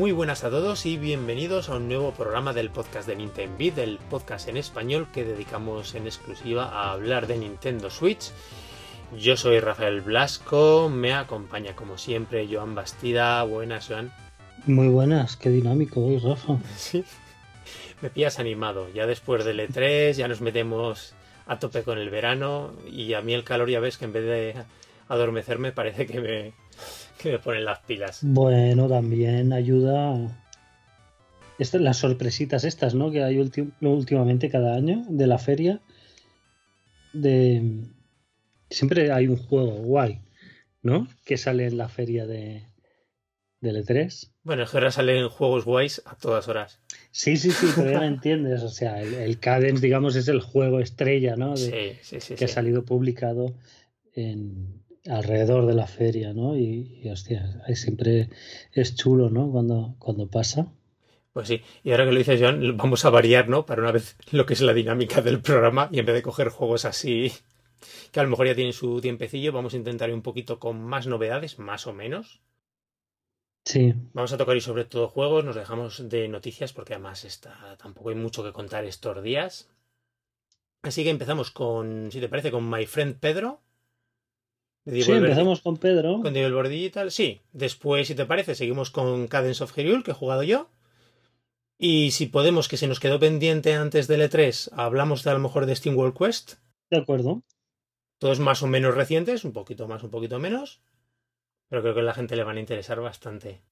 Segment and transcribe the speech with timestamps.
[0.00, 3.76] Muy buenas a todos y bienvenidos a un nuevo programa del podcast de Nintendo Beat,
[3.76, 8.30] el podcast en español que dedicamos en exclusiva a hablar de Nintendo Switch.
[9.18, 13.42] Yo soy Rafael Blasco, me acompaña como siempre Joan Bastida.
[13.42, 14.10] Buenas, Joan.
[14.64, 16.56] Muy buenas, qué dinámico hoy, Rafa.
[16.78, 17.04] Sí,
[18.00, 18.88] me pillas animado.
[18.94, 21.12] Ya después del E3 ya nos metemos
[21.46, 24.24] a tope con el verano y a mí el calor ya ves que en vez
[24.24, 24.54] de
[25.10, 26.52] adormecerme parece que me,
[27.18, 28.20] que me ponen las pilas.
[28.22, 30.16] Bueno, también ayuda
[31.58, 33.10] estas, las sorpresitas estas, ¿no?
[33.10, 35.80] Que hay últimamente cada año de la feria.
[37.12, 37.82] De
[38.70, 40.20] siempre hay un juego guay,
[40.82, 41.08] ¿no?
[41.24, 42.64] Que sale en la feria de
[43.60, 44.30] del E3.
[44.42, 46.80] Bueno, es que ahora salen juegos guays a todas horas.
[47.10, 48.62] Sí, sí, sí, pero ya me entiendes.
[48.62, 51.56] O sea, el, Cadence, digamos, es el juego estrella, ¿no?
[51.56, 52.36] sí, sí, sí.
[52.36, 53.54] Que ha salido publicado
[54.14, 56.56] en, alrededor de la feria, ¿no?
[56.56, 58.30] Y, hostia, siempre
[58.72, 59.50] es chulo, ¿no?
[59.50, 60.72] Cuando, cuando pasa.
[61.32, 63.64] Pues sí, y ahora que lo dices, John, vamos a variar, ¿no?
[63.64, 66.48] Para una vez lo que es la dinámica del programa y en vez de coger
[66.48, 67.32] juegos así
[68.12, 70.82] que a lo mejor ya tienen su tiempecillo, vamos a intentar ir un poquito con
[70.82, 72.40] más novedades, más o menos.
[73.64, 73.94] Sí.
[74.12, 78.10] Vamos a tocar y sobre todo juegos, nos dejamos de noticias porque además está, tampoco
[78.10, 79.70] hay mucho que contar estos días.
[80.82, 83.60] Así que empezamos con, si te parece, con My Friend Pedro.
[84.90, 86.20] Sí, empezamos con Pedro.
[86.20, 87.40] Con Digital, sí.
[87.52, 90.68] Después, si te parece, seguimos con Cadence of Hyrule, que he jugado yo.
[91.78, 95.40] Y si podemos, que se nos quedó pendiente antes del E3, hablamos de a lo
[95.40, 96.54] mejor de Steam World Quest.
[96.90, 97.42] De acuerdo.
[98.18, 100.82] Todos más o menos recientes, un poquito más, un poquito menos.
[101.68, 103.62] Pero creo que a la gente le van a interesar bastante.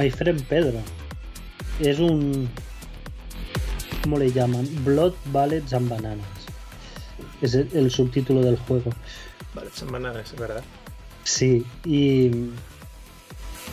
[0.00, 0.78] My Friend Pedro
[1.78, 2.48] es un
[4.02, 4.66] ¿cómo le llaman?
[4.82, 6.26] Blood, Ballets and Bananas.
[7.42, 8.92] Es el, subtítulo del juego.
[9.54, 10.64] Ballets and Bananas, es verdad.
[11.24, 12.30] Sí, y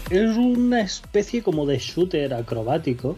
[0.09, 3.17] es una especie como de shooter acrobático.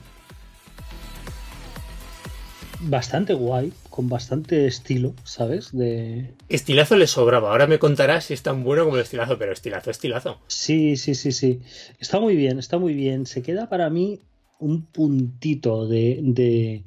[2.82, 5.74] Bastante guay, con bastante estilo, ¿sabes?
[5.74, 6.34] De...
[6.48, 7.52] Estilazo le sobraba.
[7.52, 10.40] Ahora me contarás si es tan bueno como el estilazo, pero estilazo, estilazo.
[10.48, 11.60] Sí, sí, sí, sí.
[12.00, 13.26] Está muy bien, está muy bien.
[13.26, 14.22] Se queda para mí
[14.58, 16.86] un puntito de, de,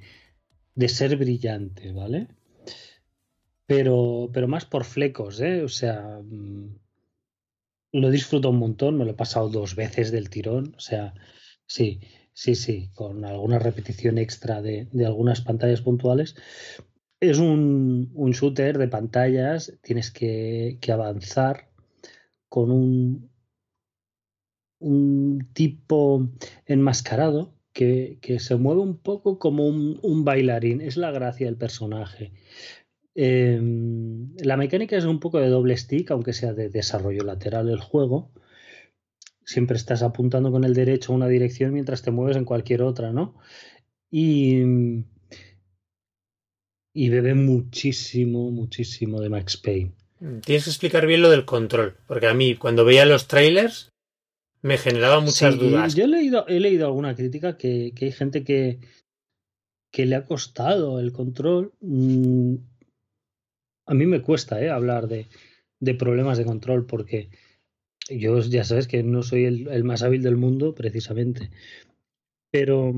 [0.74, 2.28] de ser brillante, ¿vale?
[3.66, 5.64] Pero, pero más por flecos, ¿eh?
[5.64, 6.78] O sea, mm,
[7.92, 11.12] lo disfruto un montón, me lo he pasado dos veces del tirón, o sea,
[11.66, 12.00] sí,
[12.32, 16.36] sí, sí, con alguna repetición extra de, de algunas pantallas puntuales,
[17.22, 21.68] es un, un shooter de pantallas, tienes que, que avanzar
[22.48, 23.30] con un,
[24.80, 26.28] un tipo
[26.66, 30.80] enmascarado que, que, se mueve un poco como un, bailarín.
[30.80, 32.32] Es la gracia del personaje.
[33.14, 33.60] Eh,
[34.42, 38.32] la mecánica es un poco de doble stick, aunque sea de desarrollo lateral el juego.
[39.44, 43.12] Siempre estás apuntando con el derecho a una dirección mientras te mueves en cualquier otra,
[43.12, 43.36] ¿no?
[44.10, 45.04] Y
[46.94, 49.92] y bebe muchísimo, muchísimo de Max Payne.
[50.20, 53.90] Mm, tienes que explicar bien lo del control, porque a mí cuando veía los trailers
[54.60, 55.94] me generaba muchas sí, dudas.
[55.94, 58.78] Yo he leído, he leído alguna crítica que, que hay gente que,
[59.90, 61.72] que, le ha costado el control.
[61.80, 62.56] Mm,
[63.86, 64.70] a mí me cuesta ¿eh?
[64.70, 65.26] hablar de,
[65.80, 67.30] de, problemas de control porque
[68.08, 71.50] yo ya sabes que no soy el, el más hábil del mundo precisamente.
[72.52, 72.92] Pero,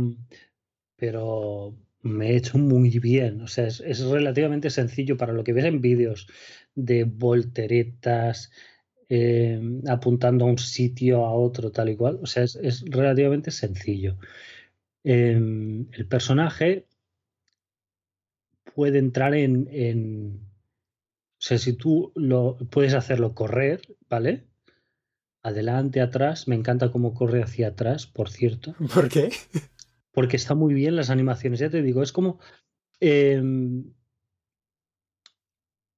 [0.97, 1.75] pero
[2.05, 3.41] me he hecho muy bien.
[3.41, 6.29] O sea, es, es, relativamente sencillo para lo que ves en vídeos
[6.75, 8.53] de volteretas,
[9.09, 12.21] eh, apuntando a un sitio, a otro, tal y cual.
[12.23, 14.19] O sea, es, es relativamente sencillo.
[15.03, 15.33] Eh,
[15.93, 16.87] el personaje
[18.75, 24.45] puede entrar en, en, O sea, si tú lo puedes hacerlo correr, ¿vale?
[25.43, 26.49] Adelante, atrás.
[26.49, 28.75] Me encanta cómo corre hacia atrás, por cierto.
[28.95, 29.31] ¿Por qué?
[30.15, 31.61] Porque está muy bien las animaciones.
[31.61, 32.39] Ya te digo, es como.
[33.01, 33.93] Em,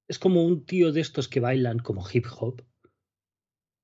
[0.09, 2.63] es como un tío de estos que bailan como hip hop.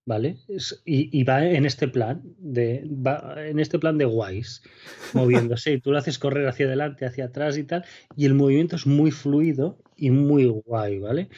[0.05, 0.39] ¿Vale?
[0.85, 2.85] y, va en este plan de.
[2.85, 4.63] Va en este plan de guays,
[5.15, 5.75] moviéndose.
[5.75, 7.85] y tú lo haces correr hacia adelante, hacia atrás y tal.
[8.17, 11.29] Y el movimiento es muy fluido y muy guay, ¿vale?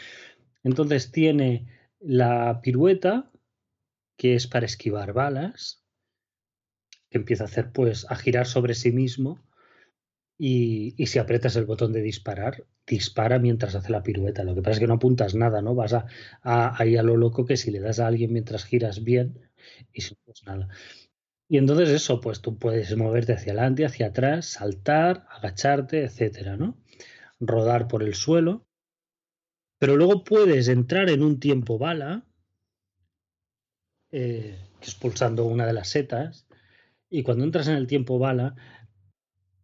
[0.63, 1.67] Entonces tiene
[2.01, 3.31] la pirueta,
[4.17, 5.84] que es para esquivar balas
[7.19, 9.41] empieza a hacer, pues, a girar sobre sí mismo.
[10.39, 14.45] Y, y, si aprietas el botón de disparar, dispara mientras hace la pirueta.
[14.45, 15.75] Lo que pasa es que no apuntas nada, ¿no?
[15.75, 16.07] Vas a,
[16.43, 19.51] ahí a lo loco que si le das a alguien mientras giras bien,
[19.93, 20.69] y si pues nada.
[21.49, 26.77] Y entonces eso, pues tú puedes moverte hacia adelante, hacia atrás, saltar, agacharte, etcétera, ¿no?
[27.39, 28.67] Rodar por el suelo.
[29.79, 32.25] Pero luego puedes entrar en un tiempo bala,
[34.11, 36.44] eh, expulsando una de las setas,
[37.15, 38.57] y cuando entras en el tiempo bala,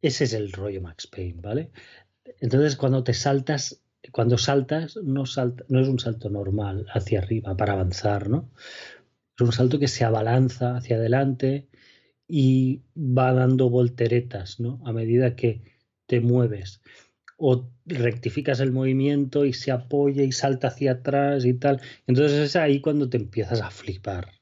[0.00, 1.72] ese es el rollo Max Payne, ¿vale?
[2.38, 3.82] Entonces cuando te saltas,
[4.12, 8.52] cuando saltas, no, es un salto normal hacia arriba para avanzar, ¿no?
[9.36, 11.66] Es un salto que se abalanza hacia adelante
[12.28, 14.80] y va dando volteretas, ¿no?
[14.84, 15.62] A medida que
[16.06, 16.82] te mueves.
[17.36, 21.80] O rectificas el movimiento y se apoya y salta hacia atrás y tal.
[22.06, 24.39] Entonces es ahí cuando te empiezas a flipar.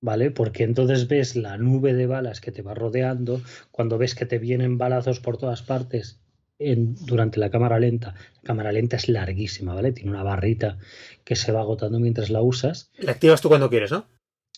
[0.00, 0.30] ¿Vale?
[0.30, 4.38] Porque entonces ves la nube de balas que te va rodeando, cuando ves que te
[4.38, 6.20] vienen balazos por todas partes
[6.58, 8.14] en, durante la cámara lenta.
[8.36, 9.92] La cámara lenta es larguísima, ¿vale?
[9.92, 10.78] Tiene una barrita
[11.24, 12.90] que se va agotando mientras la usas.
[12.98, 14.06] La activas tú cuando quieres, ¿no?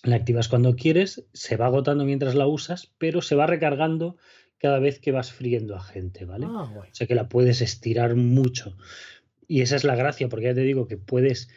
[0.04, 4.16] La activas cuando quieres, se va agotando mientras la usas, pero se va recargando
[4.58, 6.46] cada vez que vas friendo a gente, ¿vale?
[6.48, 8.76] Ah, o sea que la puedes estirar mucho.
[9.46, 11.50] Y esa es la gracia, porque ya te digo que puedes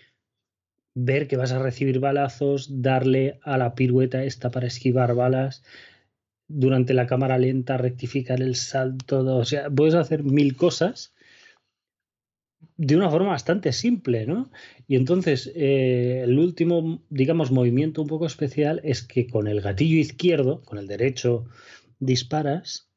[0.96, 5.64] ver que vas a recibir balazos, darle a la pirueta esta para esquivar balas,
[6.48, 11.14] durante la cámara lenta rectificar el salto, o sea, puedes hacer mil cosas
[12.78, 14.52] de una forma bastante simple, ¿no?
[14.88, 19.98] Y entonces, eh, el último, digamos, movimiento un poco especial es que con el gatillo
[19.98, 21.46] izquierdo, con el derecho
[22.00, 22.90] disparas,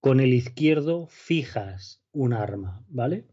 [0.00, 3.24] con el izquierdo fijas un arma, ¿vale?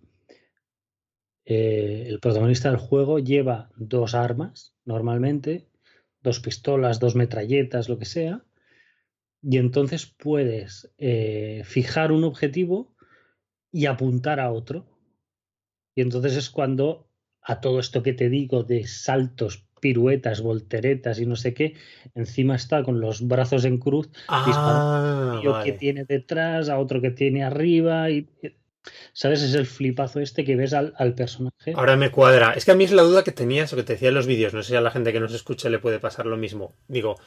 [1.45, 5.69] Eh, el protagonista del juego lleva dos armas, normalmente,
[6.21, 8.43] dos pistolas, dos metralletas, lo que sea,
[9.41, 12.95] y entonces puedes eh, fijar un objetivo
[13.71, 14.87] y apuntar a otro.
[15.93, 17.11] Y entonces es cuando
[17.41, 21.75] a todo esto que te digo de saltos, piruetas, volteretas y no sé qué,
[22.15, 27.11] encima está con los brazos en cruz, ah, a que tiene detrás, a otro que
[27.11, 28.27] tiene arriba, y
[29.13, 29.41] ¿Sabes?
[29.41, 31.73] Es el flipazo este que ves al, personaje.
[31.75, 32.53] Ahora me cuadra.
[32.53, 34.27] Es que a mí es la duda que tenías o que te decía en los
[34.27, 34.53] vídeos.
[34.53, 36.75] No sé si a la gente que nos escucha le puede pasar lo mismo.
[36.87, 37.17] Digo,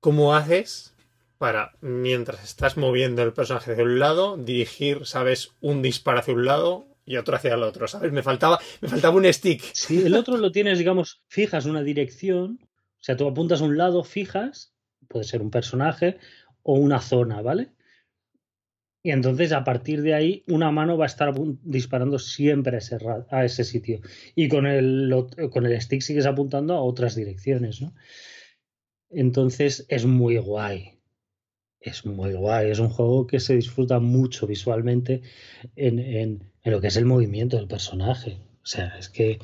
[0.00, 0.94] ¿cómo haces
[1.38, 6.44] para, mientras estás moviendo el personaje de un lado, dirigir, sabes, un disparo hacia un
[6.44, 7.88] lado y otro hacia el otro?
[7.88, 8.12] ¿Sabes?
[8.12, 9.62] Me faltaba, me faltaba un stick.
[9.72, 12.60] Sí, el otro lo tienes, digamos, fijas una dirección.
[12.62, 14.72] O sea, tú apuntas a un lado, fijas,
[15.08, 16.18] puede ser un personaje
[16.62, 17.74] o una zona, ¿vale?
[19.06, 22.96] Y entonces a partir de ahí una mano va a estar disparando siempre a ese,
[23.30, 24.00] a ese sitio.
[24.34, 25.14] Y con el,
[25.52, 27.82] con el stick sigues apuntando a otras direcciones.
[27.82, 27.94] ¿no?
[29.10, 30.98] Entonces es muy guay.
[31.80, 32.70] Es muy guay.
[32.70, 35.20] Es un juego que se disfruta mucho visualmente
[35.76, 38.38] en, en, en lo que es el movimiento del personaje.
[38.62, 39.38] O sea, es que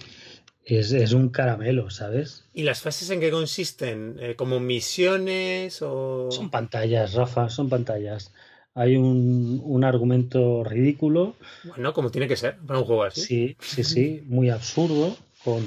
[0.65, 2.49] es, es, un caramelo, ¿sabes?
[2.55, 4.17] ¿Y las fases en qué consisten?
[4.21, 6.31] Eh, ¿Como misiones o...?
[6.31, 8.33] Son pantallas, Rafa, son pantallas
[8.75, 11.35] hay un, un, argumento ridículo.
[11.65, 13.21] Bueno, como tiene que ser para un juego así.
[13.21, 15.65] Sí, sí, sí, muy absurdo, con,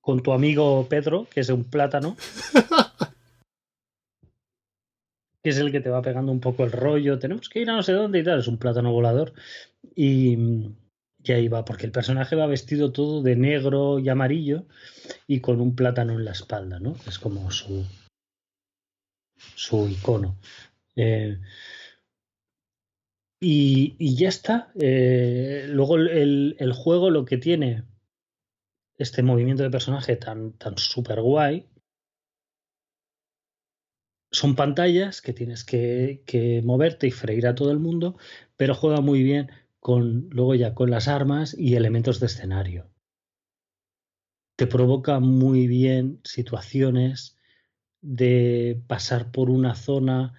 [0.00, 2.16] con tu amigo Pedro, que es un plátano.
[5.42, 7.18] que es el que te va pegando un poco el rollo.
[7.18, 8.40] Tenemos que ir a no sé dónde y tal.
[8.40, 9.32] Es un plátano volador.
[9.94, 10.36] Y,
[11.22, 14.66] y ahí va, porque el personaje va vestido todo de negro y amarillo
[15.26, 16.96] y con un plátano en la espalda, ¿no?
[17.06, 17.84] Es como su,
[19.54, 20.36] su icono.
[20.98, 21.38] Eh,
[23.40, 24.72] y, ya está.
[24.80, 27.84] Eh, luego el, juego lo que tiene
[28.96, 31.68] este movimiento de personaje tan, tan super guay
[34.32, 38.16] son pantallas que tienes que, que, moverte y freír a todo el mundo,
[38.56, 42.90] pero juega muy bien con luego ya con las armas y elementos de escenario.
[44.56, 47.38] Te provoca muy bien situaciones
[48.00, 50.34] de pasar por una zona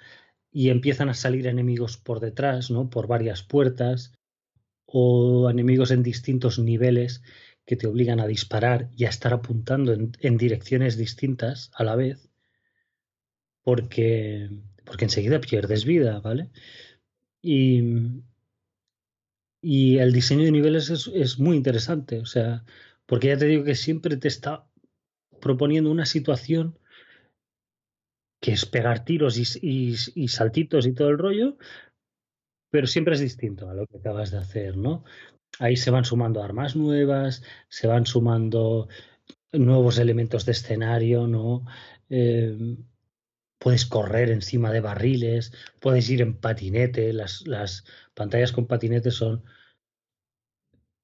[0.51, 2.89] y empiezan a salir enemigos por detrás, ¿no?
[2.89, 4.13] Por varias puertas
[4.85, 7.21] o enemigos en distintos niveles
[7.65, 12.29] que te obligan a disparar y a estar apuntando en, direcciones distintas a la vez.
[13.63, 14.49] Porque,
[14.85, 16.49] porque enseguida pierdes vida, ¿vale?
[17.43, 17.83] Y,
[19.61, 22.65] y el diseño de niveles es, es, muy interesante, o sea,
[23.05, 24.67] porque ya te digo que siempre te está
[25.39, 26.79] proponiendo una situación
[28.39, 31.57] que es pegar tiros y, y, saltitos y todo el rollo,
[32.69, 35.03] pero siempre es distinto a lo que acabas de hacer, ¿no?
[35.59, 38.87] Ahí se van sumando armas nuevas, se van sumando
[39.51, 41.65] nuevos elementos de escenario, ¿no?
[42.09, 42.77] Eh,
[43.57, 49.43] puedes correr encima de barriles, puedes ir en patinete, las, las pantallas con patinete son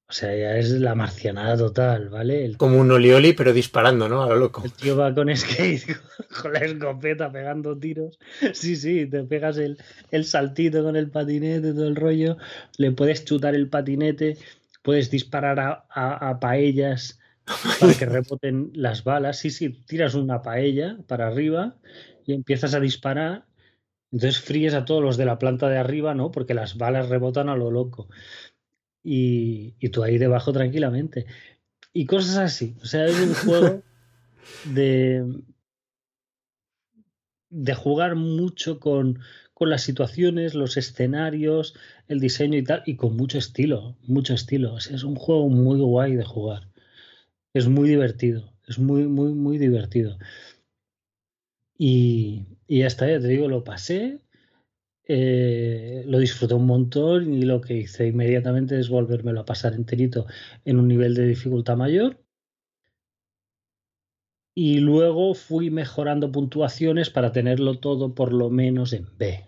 [0.08, 2.44] o sea, ya es la marcianada total, ¿vale?
[2.44, 4.22] El, Como un olioli, pero disparando, ¿no?
[4.22, 4.62] A lo loco.
[4.64, 5.82] el tío va con skate,
[6.42, 8.16] con la escopeta, pegando tiros.
[8.52, 9.78] Sí, sí, te pegas el,
[10.12, 12.36] el saltito con el patinete, todo el rollo.
[12.78, 14.38] Le puedes chutar el patinete,
[14.82, 17.18] puedes disparar a, a, a paellas
[17.80, 19.40] para que reboten las balas.
[19.40, 21.74] Sí, sí, tiras una paella para arriba
[22.24, 23.44] y empiezas a disparar.
[24.12, 26.30] Entonces fríes a todos los de la planta de arriba, ¿no?
[26.30, 28.08] Porque las balas rebotan a lo loco
[29.06, 31.26] y, y, tú ahí debajo tranquilamente.
[31.92, 32.76] Y cosas así.
[32.82, 33.82] O sea, es un juego
[34.64, 35.24] de,
[37.50, 39.20] de jugar mucho con,
[39.54, 41.74] con las situaciones, los escenarios,
[42.08, 44.74] el diseño y tal, y con mucho estilo, mucho estilo.
[44.74, 46.68] O sea, es un juego muy guay de jugar.
[47.54, 50.18] Es muy divertido, es muy, muy, muy divertido.
[51.78, 54.20] Y, y hasta ya te digo, lo pasé,
[55.08, 60.26] eh, lo disfruté un montón y lo que hice inmediatamente es volvérmelo a pasar enterito
[60.64, 62.18] en un nivel de dificultad mayor.
[64.54, 69.44] Y luego fui mejorando puntuaciones para tenerlo todo por lo menos en B.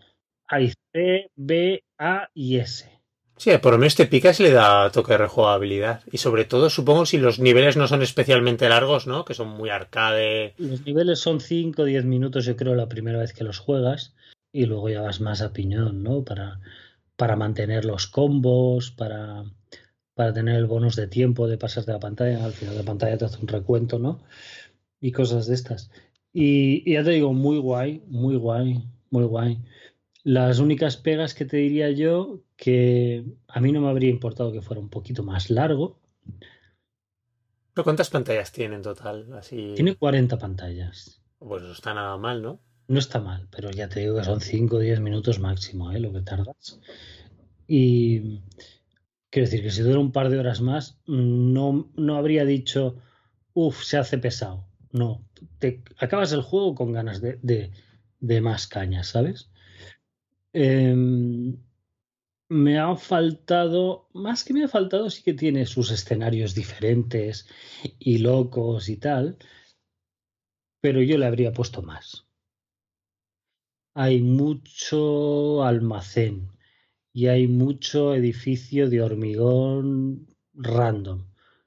[0.47, 2.91] Hay C, B, A y S.
[3.38, 6.03] Sí, por lo menos te picas y le da toque de rejugabilidad.
[6.11, 9.25] Y sobre todo, supongo, si los niveles no son especialmente largos, ¿no?
[9.25, 10.55] Que son muy arcade.
[10.59, 14.15] Los niveles son 5 o 10 minutos, yo creo, la primera vez que los juegas
[14.52, 16.25] y luego ya vas más a piñón, ¿no?
[16.25, 16.61] Para,
[17.17, 19.45] para mantener los combos, para,
[20.14, 22.45] para tener el bonus de tiempo de pasarte la pantalla.
[22.45, 24.21] Al final de la pantalla te hace un recuento, ¿no?
[25.00, 25.90] Y cosas de estas.
[26.33, 29.59] Y, y, ya te digo, muy guay, muy guay, muy guay.
[30.25, 34.62] Las únicas pegas que te diría yo, que a mí no me habría importado que
[34.62, 35.99] fuera un poquito más largo.
[37.73, 39.33] ¿Pero cuántas pantallas tiene en total?
[39.35, 39.73] Así...
[39.76, 41.23] Tiene 40 pantallas.
[41.38, 42.61] Pues no está nada mal, ¿no?
[42.88, 46.00] No está mal, pero ya te digo que son 5 o 10 minutos máximo ¿eh?
[46.00, 46.80] lo que tardas.
[47.66, 48.40] Y
[49.28, 52.97] quiero decir que si dura un par de horas más, no, no habría dicho,
[53.52, 54.66] uff, se hace pesado.
[54.90, 55.23] No,
[55.59, 57.38] te acabas el juego con ganas de,
[58.21, 59.50] de, más cañas, ¿sabes?
[60.54, 60.95] Eh,
[62.49, 67.47] me ha faltado, más que me ha faltado, sí que tiene sus escenarios diferentes
[67.99, 69.37] y locos y tal,
[70.80, 72.27] pero yo le habría puesto más
[73.99, 76.52] hay mucho almacén
[77.12, 81.25] y hay mucho edificio de hormigón random.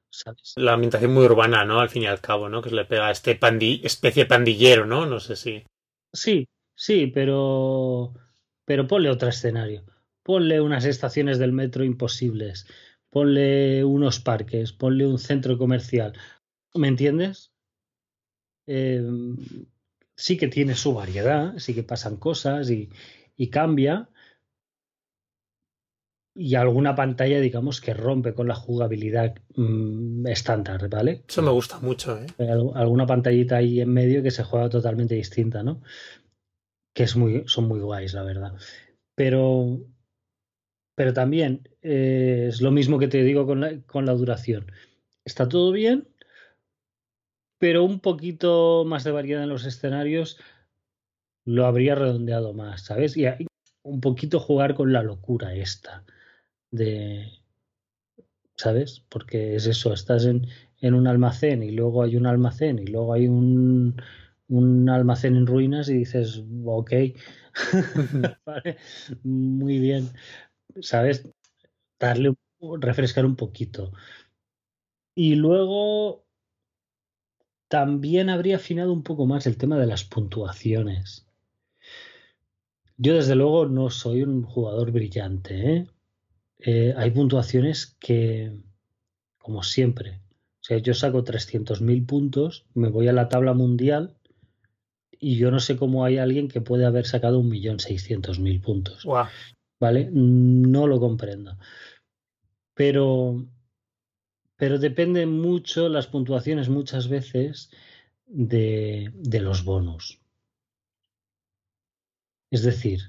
[0.10, 0.54] ¿sabes?
[0.56, 1.82] La ambientación muy urbana, ¿no?
[1.82, 2.62] Al fin y al cabo, ¿no?
[2.62, 5.06] Que se le pega a este pandi especie pandillero, ¿no?
[5.06, 5.66] No sé si.
[6.14, 8.14] Sí, sí, pero.
[8.64, 9.84] Pero ponle otro escenario.
[10.24, 12.66] Ponle unas estaciones del metro imposibles.
[13.10, 14.72] Ponle unos parques.
[14.72, 16.14] Ponle un centro comercial.
[16.76, 17.52] ¿Me entiendes?
[18.68, 19.04] Eh,
[20.22, 22.90] sí que tiene su variedad, sí que pasan cosas y,
[23.36, 24.08] y cambia.
[26.36, 31.24] Y alguna pantalla, digamos, que rompe con la jugabilidad mmm, estándar, ¿vale?
[31.28, 32.28] Eso me gusta mucho, ¿eh?
[32.38, 35.82] Hay alguna pantallita ahí en medio que se juega totalmente distinta, ¿no?
[36.94, 38.54] Que es muy, son muy guays, la verdad.
[39.16, 39.80] Pero,
[40.96, 44.72] pero también eh, es lo mismo que te digo con la, con la duración.
[45.26, 46.08] Está todo bien,
[47.62, 50.40] pero un poquito más de variedad en los escenarios
[51.46, 53.16] lo habría redondeado más, ¿sabes?
[53.16, 53.26] Y
[53.84, 56.04] un poquito jugar con la locura esta
[56.72, 57.32] de,
[58.56, 59.06] ¿sabes?
[59.10, 60.48] Porque es eso, estás en,
[60.80, 64.02] en un almacén y luego hay un almacén y luego hay un,
[64.48, 66.92] un almacén en ruinas y dices, ok,
[69.24, 70.10] muy bien,
[70.80, 71.30] ¿sabes?
[72.00, 72.34] Darle,
[72.80, 73.92] refrescar un poquito.
[75.14, 76.26] Y luego
[77.72, 81.26] también habría afinado un poco más el tema de las puntuaciones.
[82.98, 85.72] Yo desde luego no soy un jugador brillante.
[85.72, 85.88] ¿eh?
[86.60, 88.52] Eh, hay puntuaciones que,
[89.38, 90.20] como siempre,
[90.60, 94.18] o sea, yo saco 300.000 puntos, me voy a la tabla mundial
[95.18, 99.06] y yo no sé cómo hay alguien que puede haber sacado 1.600.000 puntos.
[99.06, 99.28] Wow.
[99.80, 100.10] ¿Vale?
[100.12, 101.58] No lo comprendo.
[102.74, 103.46] Pero
[104.62, 107.72] pero depende mucho las puntuaciones muchas veces
[108.28, 110.22] de, los bonos.
[112.52, 113.00] Es decir,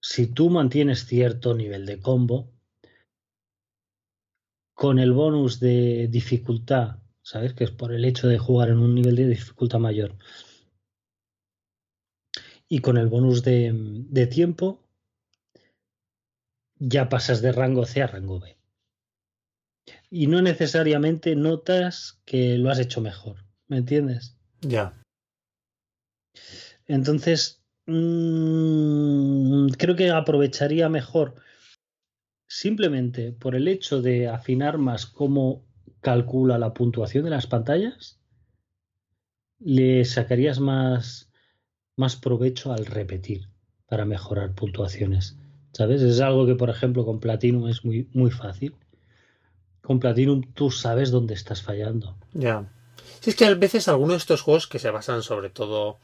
[0.00, 2.50] si tú mantienes cierto nivel de combo,
[4.72, 7.52] con el bonus de dificultad, ¿sabes?
[7.52, 10.16] Que es por el hecho de jugar en un nivel de dificultad mayor.
[12.70, 14.80] Y con el bonus de tiempo,
[16.78, 18.61] ya pasas de rango C a rango B.
[20.14, 23.36] Y no necesariamente notas que lo has hecho mejor.
[23.66, 24.36] ¿Me entiendes?
[24.60, 24.92] Ya.
[26.86, 31.36] Entonces, mmm, creo que aprovecharía mejor
[32.46, 35.64] simplemente por el hecho de afinar más cómo
[36.02, 38.20] calcula la puntuación de las pantallas,
[39.60, 41.32] le sacarías más,
[41.96, 43.48] más provecho al repetir
[43.86, 45.38] para mejorar puntuaciones.
[45.72, 46.02] ¿Sabes?
[46.02, 48.74] Es algo que, por ejemplo, con Platinum es muy, muy fácil.
[49.82, 52.16] Con Platinum tú sabes dónde estás fallando.
[52.32, 52.72] Ya.
[53.20, 55.98] Si es que a veces algunos de estos juegos que se basan sobre todo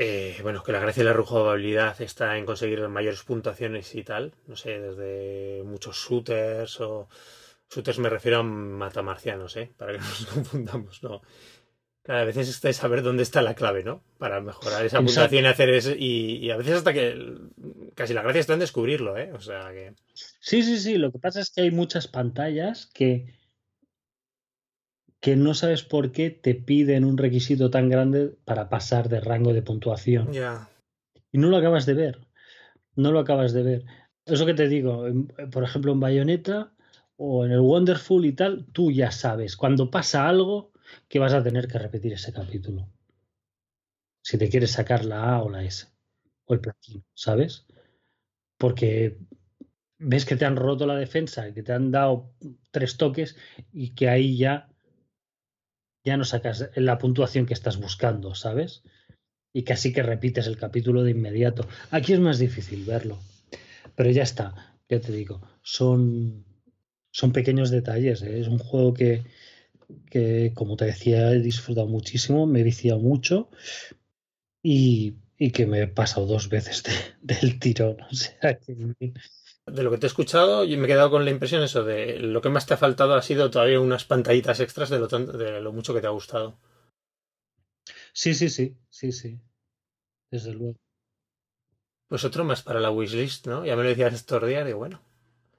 [0.00, 4.32] eh, bueno, que la gracia de la rejugabilidad está en conseguir mayores puntuaciones y tal.
[4.46, 7.08] No sé, desde muchos shooters o.
[7.68, 9.72] Shooters me refiero a matamarcianos, ¿eh?
[9.76, 11.20] Para que no nos confundamos, ¿no?
[12.04, 14.04] Claro, a veces está saber dónde está la clave, ¿no?
[14.18, 15.90] Para mejorar esa puntuación y hacer eso.
[15.90, 17.36] Y, y, a veces hasta que.
[17.98, 19.32] Casi la gracia está en descubrirlo, ¿eh?
[19.32, 19.92] O sea que.
[20.14, 20.98] Sí, sí, sí.
[20.98, 23.34] Lo que pasa es que hay muchas pantallas que
[25.18, 29.52] que no sabes por qué te piden un requisito tan grande para pasar de rango
[29.52, 30.32] de puntuación.
[30.32, 30.70] Ya.
[31.32, 32.28] Y no lo acabas de ver.
[32.94, 33.84] No lo acabas de ver.
[34.24, 35.04] Eso que te digo,
[35.50, 36.72] por ejemplo, en Bayonetta
[37.16, 40.70] o en el Wonderful y tal, tú ya sabes cuando pasa algo
[41.08, 42.88] que vas a tener que repetir ese capítulo.
[44.22, 45.88] Si te quieres sacar la A o la S
[46.44, 47.66] o el platino, ¿sabes?
[48.58, 49.18] Porque
[49.98, 52.32] ves que te han roto la defensa, que te han dado
[52.70, 53.36] tres toques
[53.72, 54.68] y que ahí ya
[56.04, 58.82] ya no sacas la puntuación que estás buscando, ¿sabes?
[59.52, 61.68] Y casi que repites el capítulo de inmediato.
[61.90, 63.18] Aquí es más difícil verlo.
[63.94, 66.44] Pero ya está, ya te digo, son,
[67.10, 68.22] son pequeños detalles.
[68.22, 68.40] ¿eh?
[68.40, 69.24] Es un juego que,
[70.10, 73.50] que, como te decía, he disfrutado muchísimo, me he viciado mucho
[74.62, 78.00] y, y que me he pasado dos veces de, del tirón.
[78.02, 78.74] O sea, que,
[79.66, 82.18] de lo que te he escuchado, y me he quedado con la impresión eso de
[82.18, 85.60] lo que más te ha faltado ha sido todavía unas pantallitas extras de lo, de
[85.60, 86.58] lo mucho que te ha gustado.
[88.12, 89.40] Sí, sí, sí, sí, sí.
[90.30, 90.76] Desde luego.
[92.08, 93.64] Pues otro más para la wishlist, ¿no?
[93.64, 95.00] Ya me lo decías estos días, y bueno,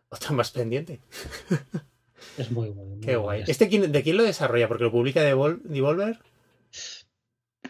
[0.10, 1.00] otro más pendiente.
[2.38, 2.96] Es muy bueno.
[2.96, 3.44] Muy Qué guay.
[3.48, 4.68] ¿Este de quién lo desarrolla?
[4.68, 6.20] ¿Porque lo publica Devolver?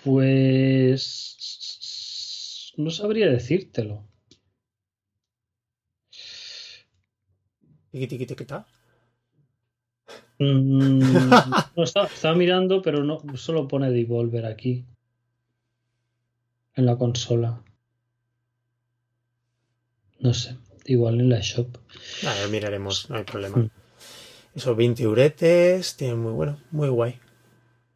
[0.03, 1.37] Pues
[2.79, 4.07] no sabría decírtelo.
[10.39, 10.99] Mm,
[11.75, 14.85] no, está, está, mirando, pero no solo pone Devolver aquí.
[16.75, 17.61] En la consola.
[20.19, 20.55] No sé.
[20.85, 21.77] Igual en la shop.
[22.25, 23.57] A ver, miraremos, no hay problema.
[23.57, 23.69] Mm.
[24.55, 25.97] Eso, 20 uretes.
[25.97, 27.19] Tiene muy bueno, muy guay.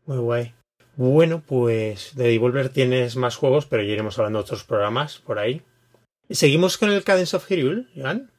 [0.05, 0.53] Muy guay.
[0.95, 5.39] Bueno, pues de Devolver tienes más juegos, pero ya iremos hablando de otros programas por
[5.39, 5.61] ahí.
[6.29, 8.31] ¿Seguimos con el Cadence of Hyrule, Iván?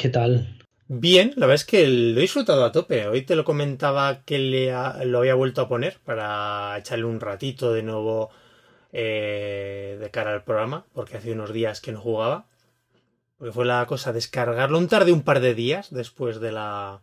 [0.00, 0.56] ¿Qué tal?
[0.88, 3.06] Bien, la verdad es que lo he disfrutado a tope.
[3.06, 4.72] Hoy te lo comentaba que le
[5.04, 8.30] lo había vuelto a poner para echarle un ratito de nuevo
[8.94, 12.48] eh, de cara al programa, porque hace unos días que no jugaba.
[13.36, 14.78] Porque fue la cosa descargarlo.
[14.78, 17.02] Un tarde un par de días después de la.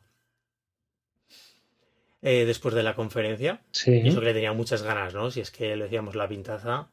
[2.23, 3.61] Eh, después de la conferencia.
[3.73, 3.91] Sí.
[3.91, 5.29] Y eso que le tenía muchas ganas, ¿no?
[5.29, 6.89] Si es que le decíamos la pintaza.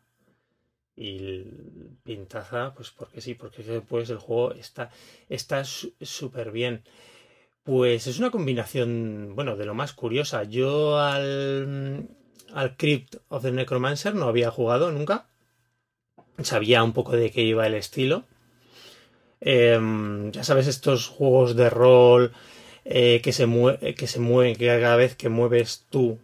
[0.96, 1.44] Y
[2.04, 4.90] pintaza, pues porque sí, porque después el juego está
[5.28, 6.84] está súper bien.
[7.64, 10.44] Pues es una combinación, bueno, de lo más curiosa.
[10.44, 12.08] Yo al,
[12.52, 15.26] al Crypt of the Necromancer no había jugado nunca.
[16.42, 18.24] Sabía un poco de qué iba el estilo.
[19.40, 22.32] Em, ya sabes, estos juegos de rol
[22.84, 23.46] eh, que, se
[23.96, 26.18] que se mueven, que cada vez que mueves tú,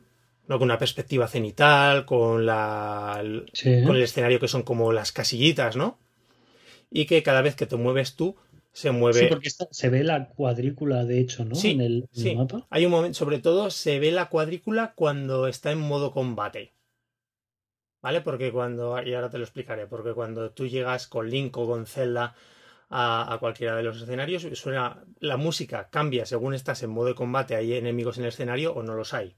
[0.51, 0.59] ¿no?
[0.59, 3.23] con una perspectiva cenital, con, la,
[3.87, 6.01] con el escenario que son como las casillitas, ¿no?
[6.91, 8.35] Y que cada vez que te mueves tú,
[8.73, 9.21] se mueve.
[9.21, 11.55] Sí, porque se ve la cuadrícula, de hecho, ¿no?
[11.55, 12.35] Sí, en el, sí.
[12.35, 12.67] mapa.
[12.69, 16.75] Hay un momento, sobre todo, se ve la cuadrícula cuando está en modo combate.
[18.03, 18.21] ¿Vale?
[18.21, 19.01] Porque cuando.
[19.05, 19.87] Y ahora te lo explicaré.
[19.87, 22.35] Porque cuando tú llegas con Link o con Zelda
[22.89, 25.05] a, a cualquiera de los escenarios, suena.
[25.21, 28.83] La música cambia según estás en modo de combate, hay enemigos en el escenario o
[28.83, 29.37] no los hay.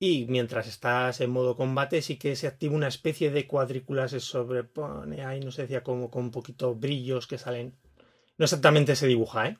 [0.00, 4.20] Y mientras estás en modo combate, sí que se activa una especie de cuadrícula, se
[4.20, 7.74] sobrepone ahí, no sé, decía como con un poquito brillos que salen
[8.38, 9.58] no exactamente se dibuja, ¿eh?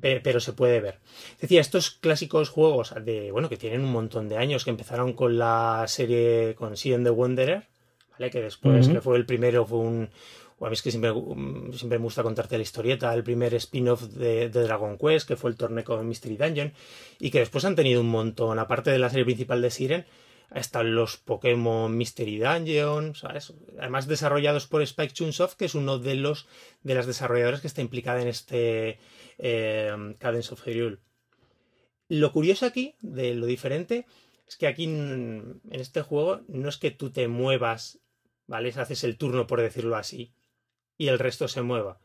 [0.00, 0.98] Pero se puede ver.
[1.40, 5.38] Decía, estos clásicos juegos de, bueno, que tienen un montón de años, que empezaron con
[5.38, 7.68] la serie con Seed the Wanderer,
[8.10, 8.30] ¿vale?
[8.30, 10.10] Que después, que fue el primero, fue un.
[10.64, 11.12] A mí es que siempre,
[11.72, 15.56] siempre me gusta contarte la historieta, el primer spin-off de, Dragon Quest, que fue el
[15.56, 16.72] torneo Mystery Dungeon,
[17.18, 20.06] y que después han tenido un montón, aparte de la serie principal de Siren,
[20.54, 23.14] están los Pokémon Mystery Dungeon.
[23.78, 26.46] Además desarrollados por Spike Chunsoft, que es uno de los
[26.82, 28.98] de las desarrolladoras que está implicada en este
[29.38, 30.98] eh, Cadence of Hyrule.
[32.08, 34.06] Lo curioso aquí, de lo diferente,
[34.46, 38.00] es que aquí en este juego no es que tú te muevas,
[38.46, 38.68] ¿vale?
[38.76, 40.34] Haces el turno, por decirlo así,
[41.02, 41.98] y el resto se mueva,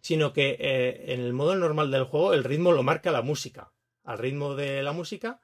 [0.00, 3.72] sino que eh, en el modo normal del juego el ritmo lo marca la música.
[4.04, 5.40] Al ritmo de la música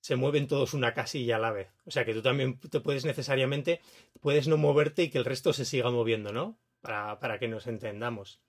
[0.00, 1.68] se mueven todos una casilla a la vez.
[1.84, 3.80] O sea que tú también te puedes necesariamente,
[4.20, 6.58] puedes no moverte y que el resto se siga moviendo, ¿no?
[6.80, 8.40] Para, para que nos entendamos.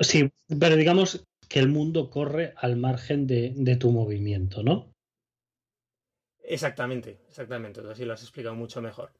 [0.00, 4.90] Sí, pero digamos que el mundo corre al margen de, de tu movimiento, ¿no?
[6.40, 7.80] Exactamente, exactamente.
[7.88, 9.12] Así lo has explicado mucho mejor.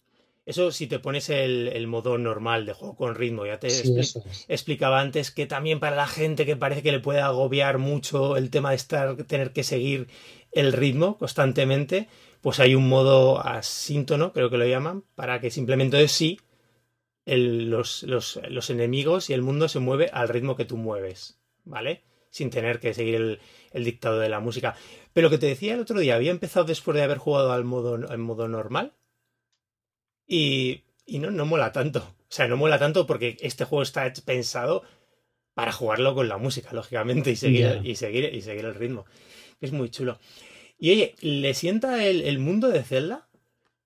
[0.44, 3.96] Eso si te pones el, el, modo normal de juego con ritmo, ya te sí,
[3.96, 4.44] expli es.
[4.48, 8.50] explicaba antes que también para la gente que parece que le puede agobiar mucho el
[8.50, 10.08] tema de estar, tener que seguir
[10.50, 12.08] el ritmo constantemente,
[12.40, 16.40] pues hay un modo asíntono, creo que lo llaman, para que simplemente sí
[17.24, 21.38] el, los, los, los, enemigos y el mundo se mueve al ritmo que tú mueves,
[21.62, 22.02] ¿vale?
[22.30, 24.74] Sin tener que seguir el, el, dictado de la música.
[25.12, 27.62] Pero lo que te decía el otro día, había empezado después de haber jugado al
[27.62, 28.94] modo, en modo normal
[30.26, 32.00] y, y no, no mola tanto.
[32.00, 34.82] O sea, no mola tanto porque este juego está pensado
[35.54, 37.80] para jugarlo con la música, lógicamente, y seguir, yeah.
[37.84, 39.04] y seguir, y seguir el ritmo.
[39.60, 40.18] Es muy chulo.
[40.78, 43.28] Y oye, ¿le sienta el, el mundo de Zelda?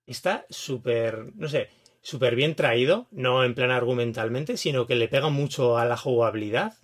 [0.05, 1.69] Está súper, no sé,
[2.01, 6.75] súper bien traído, no en plan argumentalmente, sino que le pega mucho a la jugabilidad.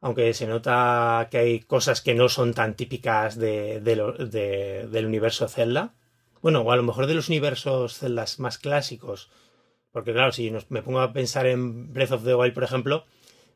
[0.00, 4.86] Aunque se nota que hay cosas que no son tan típicas de, de lo, de,
[4.86, 5.94] del universo Zelda.
[6.42, 9.30] Bueno, o a lo mejor de los universos Zeldas más clásicos.
[9.90, 13.06] Porque claro, si nos, me pongo a pensar en Breath of the Wild, por ejemplo,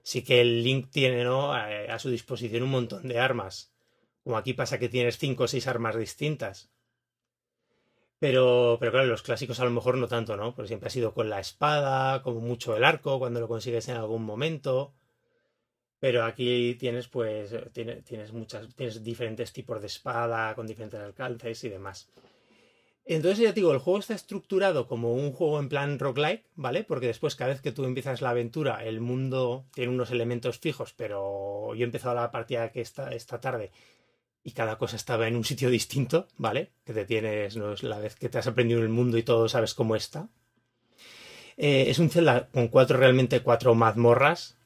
[0.03, 1.53] sí que el Link tiene ¿no?
[1.53, 3.73] a, a su disposición un montón de armas.
[4.25, 6.71] Como aquí pasa que tienes cinco o seis armas distintas.
[8.19, 10.55] Pero, pero claro, los clásicos a lo mejor no tanto, ¿no?
[10.55, 13.97] Porque siempre ha sido con la espada, como mucho el arco, cuando lo consigues en
[13.97, 14.95] algún momento.
[15.99, 21.65] Pero aquí tienes, pues, tienes, tienes muchas, tienes diferentes tipos de espada, con diferentes alcances
[21.65, 22.09] y demás.
[23.05, 26.85] Entonces, ya te digo, el juego está estructurado como un juego en plan roguelike, ¿vale?
[26.85, 30.93] Porque después, cada vez que tú empiezas la aventura, el mundo tiene unos elementos fijos,
[30.93, 33.73] pero yo he empezado la partida que esta, esta tarde
[34.45, 36.73] y cada cosa estaba en un sitio distinto, ¿vale?
[36.85, 39.49] Que te tienes, no es la vez que te has aprendido el mundo y todo
[39.49, 40.29] sabes cómo está.
[41.57, 44.59] Eh, es un Zelda con cuatro, realmente cuatro mazmorras.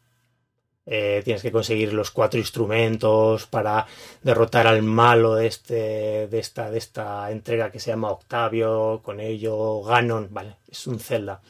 [0.88, 3.86] Eh, tienes que conseguir los cuatro instrumentos para
[4.22, 9.18] derrotar al malo de, este, de, esta, de esta entrega que se llama Octavio, con
[9.18, 10.56] ello Ganon, ¿vale?
[10.70, 11.42] Es un Zelda.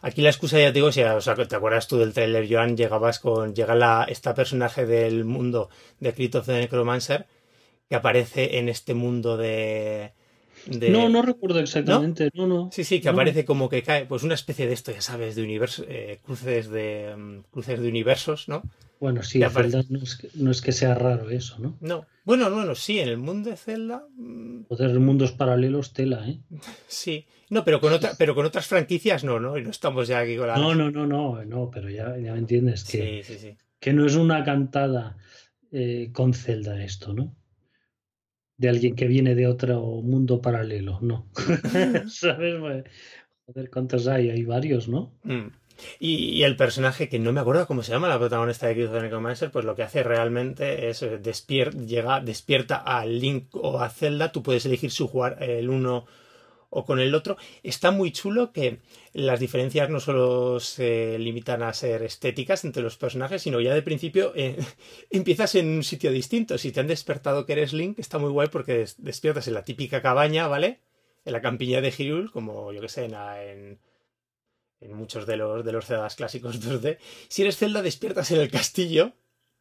[0.00, 2.76] Aquí la excusa ya te digo, si o sea, te acuerdas tú del trailer, Joan,
[2.76, 5.68] llegabas con, llega la, esta personaje del mundo
[6.00, 7.26] de Crypt of the Necromancer,
[7.88, 10.12] que aparece en este mundo de,
[10.66, 10.90] de...
[10.90, 12.30] No, no recuerdo exactamente.
[12.34, 12.46] ¿No?
[12.46, 12.70] no, no.
[12.72, 13.12] Sí, sí, que no.
[13.12, 16.70] aparece como que cae, pues una especie de esto, ya sabes, de universo, eh, cruces
[16.70, 18.62] de um, cruces de universos, ¿no?
[19.00, 21.76] Bueno, sí, Zelda no es, que, no es, que, sea raro eso, ¿no?
[21.80, 22.06] No.
[22.24, 24.06] Bueno, bueno, sí, en el mundo de Zelda.
[24.68, 26.38] Poder mundos paralelos, tela, ¿eh?
[26.86, 27.26] Sí.
[27.50, 29.58] No, pero con otra, pero con otras franquicias no, ¿no?
[29.58, 30.56] Y no estamos ya aquí con la.
[30.56, 33.56] No, no, no, no, no, pero ya, ya me entiendes que, sí, sí, sí.
[33.80, 35.16] que no es una cantada
[35.72, 37.34] eh, con Zelda esto, ¿no?
[38.62, 41.26] De alguien que viene de otro mundo paralelo, no.
[42.08, 42.54] ¿Sabes?
[43.44, 44.30] Joder, ¿cuántos hay?
[44.30, 45.12] Hay varios, ¿no?
[45.24, 45.48] Mm.
[45.98, 49.50] Y, el personaje, que no me acuerdo cómo se llama, la protagonista de the Necromancer,
[49.50, 54.30] pues lo que hace realmente es eh, despier llega, despierta a Link o a Zelda,
[54.30, 56.06] tú puedes elegir su jugar el uno
[56.74, 57.36] o con el otro.
[57.62, 58.80] Está muy chulo que
[59.12, 63.82] las diferencias no solo se limitan a ser estéticas entre los personajes, sino ya de
[63.82, 64.56] principio eh,
[65.10, 66.56] empiezas en un sitio distinto.
[66.56, 70.00] Si te han despertado que eres Link, está muy guay porque despiertas en la típica
[70.00, 70.80] cabaña, ¿vale?
[71.26, 73.78] En la campiña de Hyrule, como yo que sé, en,
[74.80, 76.96] en, muchos de los, de los Zeldas clásicos 2D.
[77.28, 79.12] Si eres Zelda, despiertas en el castillo,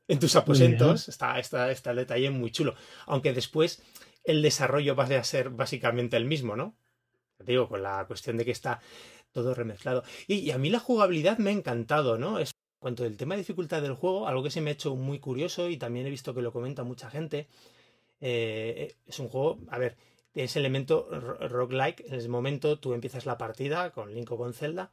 [0.08, 1.10] en tus aposentos.
[1.10, 2.74] Está, está, está el detalle muy chulo.
[3.06, 3.84] Aunque después
[4.24, 6.78] el desarrollo va a ser básicamente el mismo, ¿no?
[7.46, 8.82] Digo, con la cuestión de que está
[9.32, 10.04] todo remezclado.
[10.28, 12.40] Y, a mí la jugabilidad me ha encantado, ¿no?
[12.40, 15.20] Es cuanto al tema de dificultad del juego, algo que se me ha hecho muy
[15.20, 17.48] curioso y también he visto que lo comenta mucha gente.
[18.20, 19.98] Eh, es un juego, a ver,
[20.34, 22.06] ese elemento roguelike.
[22.08, 24.92] En ese momento tú empiezas la partida con Link o con Zelda.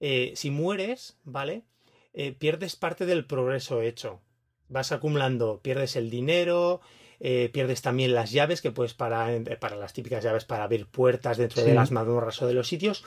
[0.00, 1.64] Eh, si mueres, ¿vale?
[2.12, 4.20] Eh, pierdes parte del progreso hecho.
[4.68, 6.80] Vas acumulando, pierdes el dinero,
[7.22, 10.86] eh, pierdes también las llaves que puedes para, eh, para las típicas llaves para abrir
[10.86, 13.04] puertas dentro de las mazmorras o de los sitios.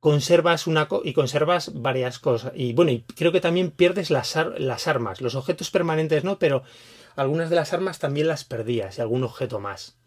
[0.00, 2.52] Conservas una y conservas varias cosas.
[2.54, 5.20] Y bueno, y creo que también pierdes las, las armas.
[5.20, 6.62] Los objetos permanentes no, pero
[7.16, 9.98] algunas de las armas también las perdías y algún objeto más.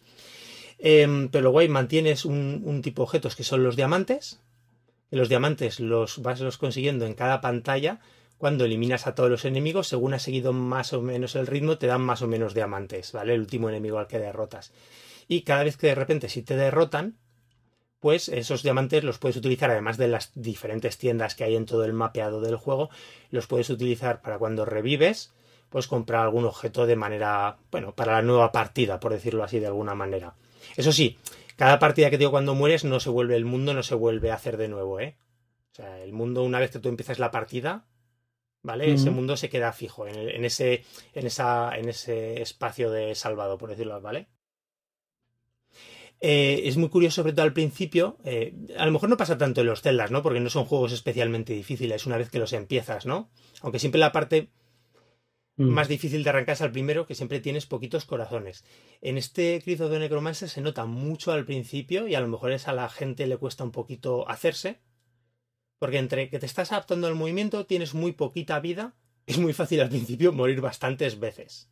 [0.79, 4.39] Em, pero ahí mantienes un, un, tipo de objetos que son los diamantes.
[5.11, 7.99] los diamantes los vas los consiguiendo en cada pantalla
[8.41, 11.85] cuando eliminas a todos los enemigos, según has seguido más o menos el ritmo, te
[11.85, 13.35] dan más o menos diamantes, ¿vale?
[13.35, 14.73] El último enemigo al que derrotas.
[15.27, 17.19] Y cada vez que de repente si te derrotan,
[17.99, 21.85] pues esos diamantes los puedes utilizar, además de las diferentes tiendas que hay en todo
[21.85, 22.89] el mapeado del juego,
[23.29, 25.31] los puedes utilizar para cuando revives,
[25.69, 29.67] pues comprar algún objeto de manera, bueno, para la nueva partida, por decirlo así de
[29.67, 30.33] alguna manera.
[30.77, 31.19] Eso sí,
[31.57, 34.35] cada partida que digo cuando mueres no se vuelve el mundo, no se vuelve a
[34.35, 35.15] hacer de nuevo, ¿eh?
[35.73, 37.85] O sea, el mundo una vez que tú empiezas la partida,
[38.63, 38.91] ¿vale?
[38.93, 43.69] Ese mundo se queda fijo en, ese, en, esa, en ese espacio de salvado, por
[43.69, 44.27] decirlo, ¿vale?
[46.23, 48.17] Eh, es muy curioso, sobre todo al principio.
[48.23, 50.21] Eh, a lo mejor no pasa tanto en los celdas, ¿no?
[50.21, 53.31] Porque no son juegos especialmente difíciles una vez que los empiezas, ¿no?
[53.61, 54.51] Aunque siempre la parte
[55.57, 55.63] mm.
[55.63, 58.63] más difícil de arrancar es al primero, que siempre tienes poquitos corazones.
[59.01, 62.67] En este Crizo de Necromancer se nota mucho al principio y a lo mejor es
[62.67, 64.79] a la gente le cuesta un poquito hacerse,
[65.81, 68.93] porque entre que te estás adaptando al movimiento, tienes muy poquita vida,
[69.25, 71.71] es muy fácil al principio morir bastantes veces.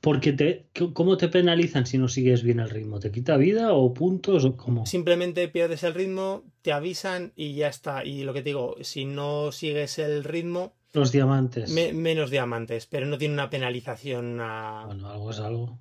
[0.00, 2.98] Porque te, ¿cómo te penalizan si no sigues bien el ritmo?
[2.98, 4.86] ¿Te quita vida o puntos o cómo?
[4.86, 8.06] Simplemente pierdes el ritmo, te avisan y ya está.
[8.06, 10.74] Y lo que te digo, si no sigues el ritmo...
[10.94, 11.70] Los diamantes.
[11.92, 14.84] menos diamantes, pero no tiene una penalización a...
[14.86, 15.78] Bueno, algo es algo.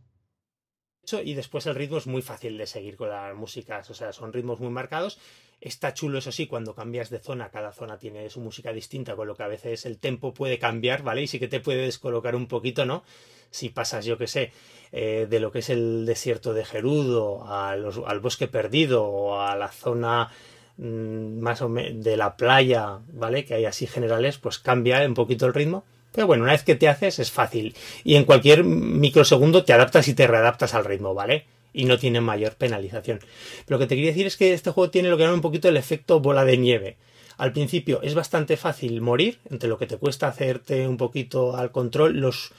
[1.24, 4.34] Y después el ritmo es muy fácil de seguir con las músicas, o sea, son
[4.34, 5.20] ritmos muy marcados
[5.62, 9.28] Está chulo, eso sí, cuando cambias de zona, cada zona tiene su música distinta, con
[9.28, 11.24] lo que a veces el tempo puede cambiar, ¿vale?
[11.24, 13.04] Y sí que te puede descolocar un poquito, ¿no?
[13.50, 14.52] Si pasas, yo que sé,
[14.92, 19.70] eh, de lo que es el desierto de Gerudo al bosque perdido o a la
[19.70, 20.30] zona
[20.78, 23.46] mm, más o menos de la playa, ¿vale?
[23.46, 25.86] Que hay así generales, pues cambia un poquito el ritmo.
[26.12, 27.76] Pero bueno, una vez que te haces es fácil.
[28.04, 31.46] Y en cualquier microsegundo te adaptas y te readaptas al ritmo, ¿vale?
[31.76, 33.20] Y no tiene mayor penalización.
[33.66, 35.42] Pero lo que te quería decir es que este juego tiene lo que llama un
[35.42, 36.98] poquito el efecto bola de nieve.
[37.38, 41.72] Al principio es bastante fácil morir, entre lo que te cuesta hacerte un poquito al
[41.72, 42.54] control, los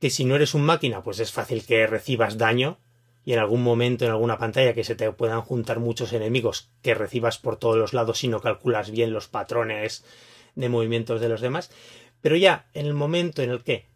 [0.00, 2.78] que si no eres un máquina, pues es fácil que recibas daño
[3.24, 6.94] y en algún momento en alguna pantalla que se te puedan juntar muchos enemigos que
[6.94, 10.04] recibas por todos los lados si no calculas bien los patrones
[10.56, 11.70] de movimientos de los demás.
[12.20, 13.86] Pero ya en el momento en el que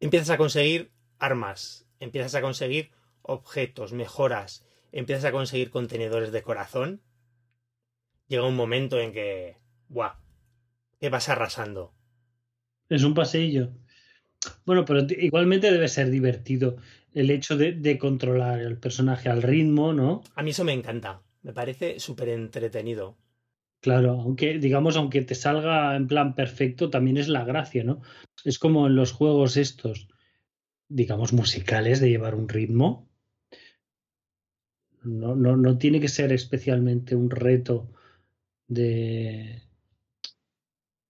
[0.00, 2.90] empiezas a conseguir armas, empiezas a conseguir
[3.24, 7.02] objetos, mejoras, empiezas a conseguir contenedores de corazón,
[8.28, 9.56] llega un momento en que,
[9.88, 10.14] ¡buah!
[11.00, 11.92] ¿Qué vas arrasando?
[12.88, 13.72] Es un paseillo.
[14.64, 16.76] Bueno, pero igualmente debe ser divertido
[17.12, 20.22] el hecho de, controlar el personaje al ritmo, ¿no?
[20.34, 21.22] A mí eso me encanta.
[21.42, 23.16] Me parece súper entretenido.
[23.80, 28.00] Claro, aunque digamos, aunque te salga en plan perfecto, también es la gracia, ¿no?
[28.44, 30.08] Es como en los juegos estos,
[30.88, 33.08] digamos, musicales de llevar un ritmo.
[35.04, 37.88] No, no, no tiene que ser especialmente un reto
[38.68, 39.62] de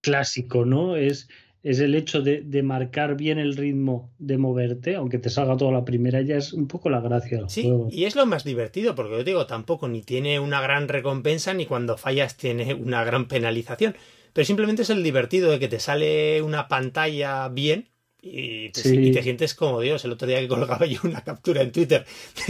[0.01, 0.95] clásico, ¿no?
[0.95, 1.29] Es,
[1.63, 5.71] es el hecho de, de, marcar bien el ritmo de moverte, aunque te salga toda
[5.71, 8.93] la primera, ya es un poco la gracia del sí, Y es lo más divertido,
[8.93, 13.27] porque yo digo, tampoco ni tiene una gran recompensa, ni cuando fallas tiene una gran
[13.27, 13.95] penalización.
[14.31, 17.87] Pero simplemente es el divertido de que te sale una pantalla bien
[18.27, 18.81] y te,
[19.21, 20.03] sientes como Dios.
[20.03, 22.05] El otro día que colgaba yo una captura en Twitter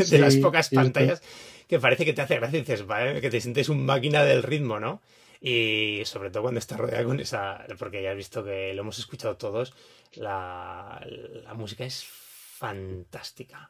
[0.09, 1.21] de las pocas pantallas
[1.67, 4.41] que parece que te hace gracia y dices, vale, que te sientes un máquina del
[4.41, 5.01] ritmo, ¿no?
[5.41, 7.65] Y sobre todo cuando está rodeada con esa.
[7.77, 9.73] Porque ya has visto que lo hemos escuchado todos.
[10.13, 11.05] La,
[11.43, 13.69] la música es fantástica.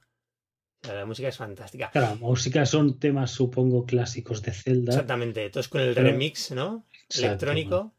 [0.83, 1.89] La música es fantástica.
[1.89, 4.93] Claro, la música son temas, supongo, clásicos de Zelda.
[4.93, 5.43] Exactamente.
[5.43, 6.85] Entonces con el remix, ¿no?
[7.09, 7.95] Electrónico.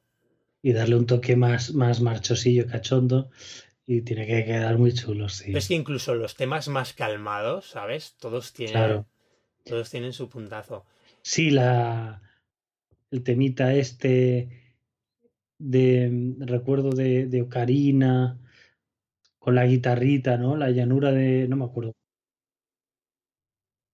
[0.62, 3.30] Y darle un toque más, más marchosillo, cachondo.
[3.86, 5.56] Y tiene que quedar muy chulo, sí.
[5.56, 8.16] es que incluso los temas más calmados, ¿sabes?
[8.18, 9.04] Todos tienen,
[9.64, 10.84] todos tienen su puntazo.
[11.22, 12.20] Sí, la,
[13.12, 14.66] el temita este
[15.58, 18.38] de recuerdo de, de Ocarina
[19.38, 20.56] con la guitarrita, ¿no?
[20.56, 21.46] La llanura de.
[21.46, 21.92] no me acuerdo.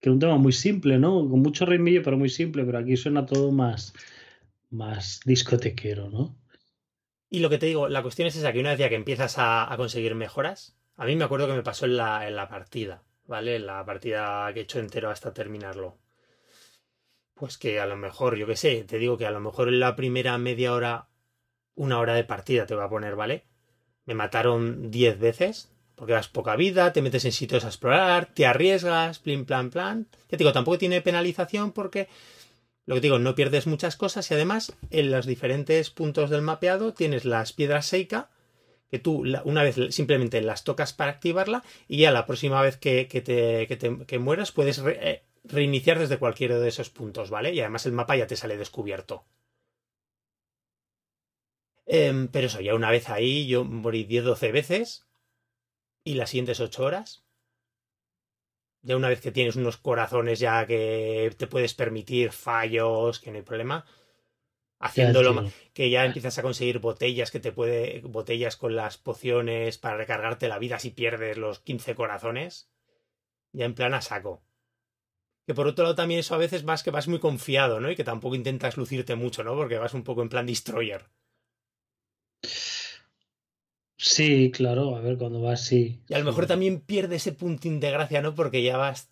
[0.01, 1.29] Que es un tema muy simple, ¿no?
[1.29, 3.93] Con mucho ritmillo, pero muy simple, pero aquí suena todo más,
[4.71, 6.35] más discotequero, ¿no?
[7.33, 9.37] Y lo que te digo, la cuestión es esa, que una vez ya que empiezas
[9.39, 13.05] a, conseguir mejoras, a mí me acuerdo que me pasó en la, en la partida,
[13.25, 13.57] ¿vale?
[13.57, 15.97] En la partida que he hecho entero hasta terminarlo.
[17.33, 19.81] Pues que a lo mejor, yo qué sé, te digo que a lo mejor en
[19.81, 21.09] la primera media hora,
[21.75, 23.47] una hora de partida te voy a poner, ¿vale?
[24.05, 28.45] Me mataron 10 veces, porque das poca vida, te metes en sitios a explorar, te
[28.45, 30.07] arriesgas, plin, plan, plan.
[30.25, 32.11] Ya te digo, tampoco tiene penalización porque
[32.87, 36.93] lo que digo, no pierdes muchas cosas y además en los diferentes puntos del mapeado
[36.93, 38.31] tienes las piedras Seika
[38.91, 43.07] que tú una vez simplemente las tocas para activarla y ya la próxima vez que,
[43.07, 47.55] te, mueras puedes eh, reiniciar desde cualquiera de esos puntos, ¿vale?
[47.55, 49.25] Y además el mapa ya te sale descubierto.
[51.87, 55.07] Em, pero eso, ya una vez ahí yo morí 10-12 veces
[56.05, 57.25] y las siguientes 8 horas
[58.83, 63.37] ya una vez que tienes unos corazones ya que te puedes permitir fallos, que no
[63.39, 63.85] hay problema,
[64.79, 69.97] haciéndolo que ya empiezas a conseguir botellas que te puede botellas con las pociones para
[69.97, 72.69] recargarte la vida si pierdes los 15 corazones,
[73.53, 74.43] ya en plan a saco.
[75.47, 77.91] Que por otro lado también eso a veces vas que vas muy confiado, ¿no?
[77.91, 79.55] Y que tampoco intentas lucirte mucho, ¿no?
[79.57, 81.09] Porque vas un poco en plan destroyer.
[84.05, 86.01] Sí, claro, a ver, cuando vas, sí.
[86.09, 88.35] Y a lo mejor también pierde ese puntín de gracia, ¿no?
[88.35, 89.09] Porque ya vas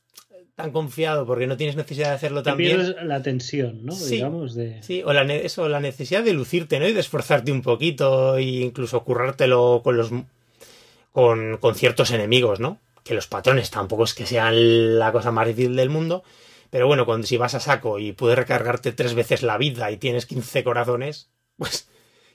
[0.57, 2.77] tan confiado, porque no tienes necesidad de hacerlo también.
[2.77, 3.93] Pierdes la tensión, ¿no?
[3.93, 4.83] Sí, Digamos, de...
[4.83, 6.89] sí o la, eso, la necesidad de lucirte, ¿no?
[6.89, 10.11] Y de esforzarte un poquito e incluso currártelo con los
[11.13, 12.79] con, con ciertos enemigos, ¿no?
[13.05, 16.25] Que los patrones tampoco es que sean la cosa más difícil del mundo.
[16.71, 19.99] Pero bueno, cuando si vas a saco y puedes recargarte tres veces la vida y
[19.99, 21.89] tienes 15 corazones, pues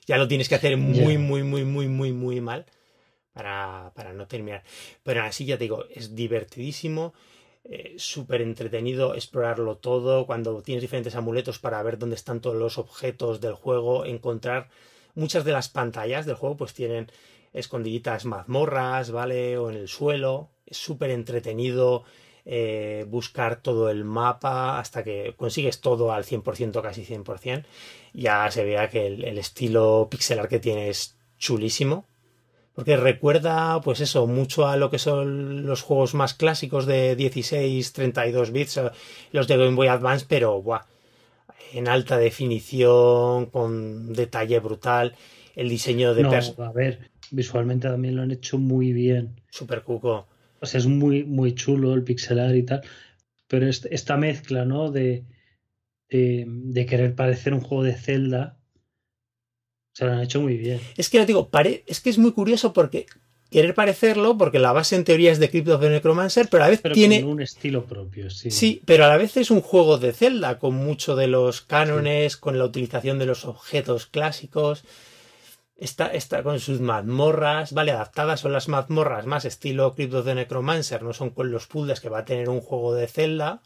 [0.06, 2.66] ya lo tienes que hacer muy, muy, muy, muy, muy, muy mal
[3.32, 4.62] para, para no terminar.
[5.02, 7.12] Pero así ya te digo, es divertidísimo.
[7.68, 12.78] Eh, súper entretenido explorarlo todo, cuando tienes diferentes amuletos para ver dónde están todos los
[12.78, 14.68] objetos del juego, encontrar
[15.16, 17.10] muchas de las pantallas del juego pues tienen
[17.52, 19.58] escondiditas mazmorras, ¿vale?
[19.58, 22.04] O en el suelo, es súper entretenido
[22.44, 27.64] eh, buscar todo el mapa hasta que consigues todo al 100%, casi 100%,
[28.16, 32.06] ya se vea que el, estilo pixelar que tiene es chulísimo.
[32.74, 37.92] Porque recuerda, pues eso, mucho a lo que son los juegos más clásicos de 16,
[37.92, 38.90] 32 bits, eh,
[39.32, 40.82] los de Game Boy Advance, pero buah,
[41.72, 45.14] en alta definición, con detalle brutal,
[45.54, 46.22] el diseño de...
[46.22, 49.40] No, a ver, visualmente también lo han hecho muy bien.
[49.50, 50.26] Super cuco.
[50.60, 52.82] O sea, es muy, muy chulo el pixelar y tal.
[53.48, 54.90] Pero esta mezcla, ¿no?
[54.90, 55.24] De,
[56.08, 58.58] de, querer parecer un juego de Zelda.
[59.92, 60.80] Se lo han hecho muy bien.
[60.96, 61.48] Es que digo,
[61.86, 63.06] es que es muy curioso porque
[63.50, 66.66] querer parecerlo, porque la base en teoría es de Crypt of the Necromancer, pero a
[66.66, 67.24] la vez tiene.
[67.24, 68.50] un estilo propio, sí.
[68.50, 72.36] Sí, pero a la vez es un juego de Zelda, con mucho de los cánones,
[72.36, 74.84] con la utilización de los objetos clásicos.
[75.76, 80.34] Está, está con sus mazmorras, vale, adaptadas son las mazmorras más estilo Crypt of the
[80.34, 83.60] Necromancer, no son con los puzzles que va a tener un juego de Zelda,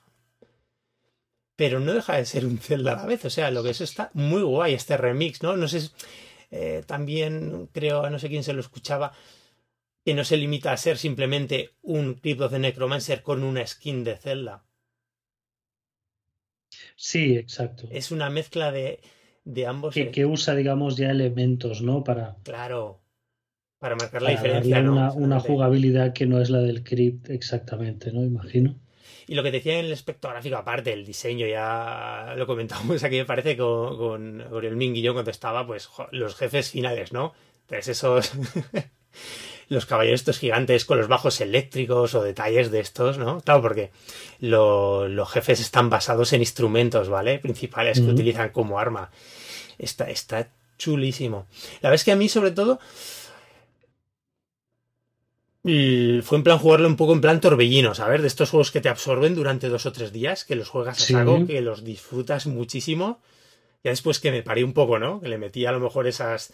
[1.60, 3.82] pero no deja de ser un Zelda a la vez, o sea, lo que es
[3.82, 5.58] está muy guay este remix, ¿no?
[5.58, 5.90] No sé,
[6.50, 9.12] eh, también creo, no sé quién se lo escuchaba,
[10.02, 14.16] que no se limita a ser simplemente un of the Necromancer con una skin de
[14.16, 14.64] Zelda.
[16.96, 17.88] Sí, exacto.
[17.90, 19.00] Es una mezcla de
[19.44, 19.94] de ambos.
[19.94, 22.04] Que, usa, digamos, ya elementos, ¿no?
[22.04, 22.36] Para.
[22.42, 23.02] Claro.
[23.78, 25.12] Para marcar la diferencia, ¿no?
[25.12, 28.24] Una, jugabilidad que no es la del Crypt exactamente, ¿no?
[28.24, 28.79] Imagino.
[29.30, 33.16] Y lo que decía en el aspecto gráfico, aparte, el diseño, ya lo comentábamos aquí,
[33.16, 37.32] me parece, con, con, el Ming y yo cuando estaba, pues los jefes finales, ¿no?
[37.60, 38.32] Entonces esos...
[39.68, 43.40] los caballeros estos gigantes con los bajos eléctricos o detalles de estos, ¿no?
[43.42, 43.92] Claro, porque
[44.40, 47.38] los jefes están basados en instrumentos, ¿vale?
[47.38, 49.12] Principales que utilizan como arma.
[49.78, 51.46] Está, está chulísimo.
[51.82, 52.80] La verdad es que a mí, sobre todo,
[55.62, 58.22] fue en plan jugarlo un poco en plan torbellino, ¿sabes?
[58.22, 61.04] De estos juegos que te absorben durante dos o tres días, que los juegas a
[61.04, 63.20] saco, que los disfrutas muchísimo.
[63.82, 65.20] Ya después que me paré un poco, ¿no?
[65.20, 66.52] Que le metí a lo mejor esas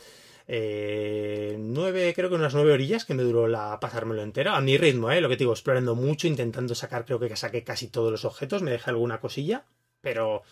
[0.49, 4.53] eh, nueve, creo que unas nueve orillas que me duró la pasármelo entero.
[4.53, 5.21] A mi ritmo, ¿eh?
[5.21, 8.63] Lo que te digo, explorando mucho, intentando sacar, creo que saqué casi todos los objetos,
[8.63, 9.65] me dejé alguna cosilla,
[10.01, 10.43] pero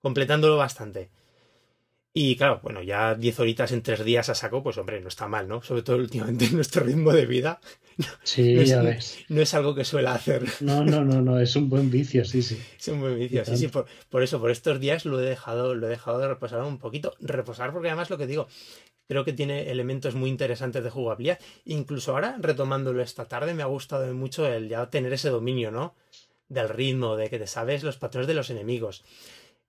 [0.00, 1.10] completándolo bastante.
[2.20, 5.28] Y claro, bueno, ya 10 horitas en 3 días a saco, pues hombre, no está
[5.28, 5.62] mal, ¿no?
[5.62, 7.60] Sobre todo últimamente en nuestro ritmo de vida.
[8.24, 9.18] Sí, no es, ya ves.
[9.28, 10.42] No es algo que suele hacer.
[10.60, 12.60] No, no, no, no, es un buen vicio, sí, sí.
[12.76, 13.68] Es un buen vicio, sí, sí.
[13.68, 16.78] Por, por, eso, por estos días lo he dejado, lo he dejado de reposar un
[16.78, 17.14] poquito.
[17.20, 18.48] Reposar porque además lo que digo,
[19.06, 21.38] creo que tiene elementos muy interesantes de jugabilidad.
[21.66, 25.94] Incluso ahora, retomándolo esta tarde, me ha gustado mucho el ya tener ese dominio, ¿no?
[26.48, 29.04] Del ritmo, de que te sabes los patrones de los enemigos.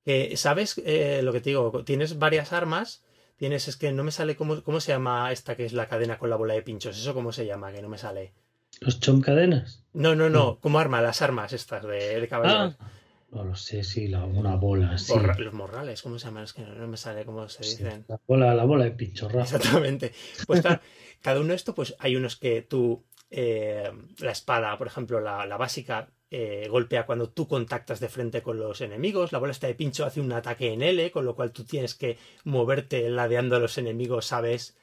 [0.06, 1.84] Que, ¿Sabes eh, lo que te digo?
[1.84, 3.04] Tienes varias armas.
[3.38, 6.18] Tienes, es que no me sale cómo, cómo se llama esta que es la cadena
[6.20, 6.98] con la bola de pinchos.
[6.98, 7.72] ¿Eso cómo se llama?
[7.72, 8.34] Que no me sale.
[8.82, 9.84] ¿Los chomcadenas?
[9.94, 10.60] No, no, no.
[10.60, 12.76] Como arma, las armas estas de, de caballeros.
[12.80, 12.92] Ah,
[13.32, 14.98] no lo sé, sí, la, una bola.
[14.98, 15.14] Sí.
[15.14, 16.44] Borra, los morrales, ¿cómo se llaman?
[16.46, 18.06] Es que no, no me sale cómo se Sí, dicen.
[18.08, 19.44] la, bola, la bola de pinchorra.
[19.44, 20.14] Exactamente.
[20.48, 20.82] Pues claro,
[21.22, 23.90] cada uno de estos, pues hay unos que tú, eh,
[24.20, 28.60] la espada, por ejemplo, la, la básica, eh, golpea cuando tú contactas de frente con
[28.60, 29.32] los enemigos.
[29.32, 31.96] La bola esta de pincho hace un ataque en L, con lo cual tú tienes
[31.96, 34.78] que moverte ladeando a los enemigos, ¿sabes?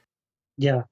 [0.57, 0.87] Ya,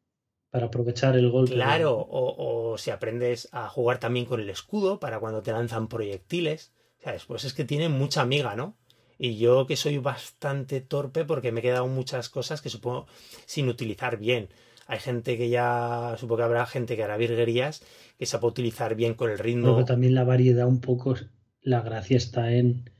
[0.50, 1.54] para aprovechar el golpe.
[1.54, 5.88] Claro, o, o si aprendes a jugar también con el escudo para cuando te lanzan
[5.88, 6.72] proyectiles.
[7.02, 7.24] ¿Sabes?
[7.26, 8.78] Pues es que tiene mucha amiga, ¿no?
[9.18, 13.06] Y yo que soy bastante torpe porque me he quedado muchas cosas que supongo
[13.46, 14.48] sin utilizar bien.
[14.86, 17.82] Hay gente que ya, supongo que habrá gente que hará virguerías
[18.18, 19.64] que sepa utilizar bien con el ritmo.
[19.64, 21.14] Creo que también la variedad un poco,
[21.62, 22.90] la gracia está en,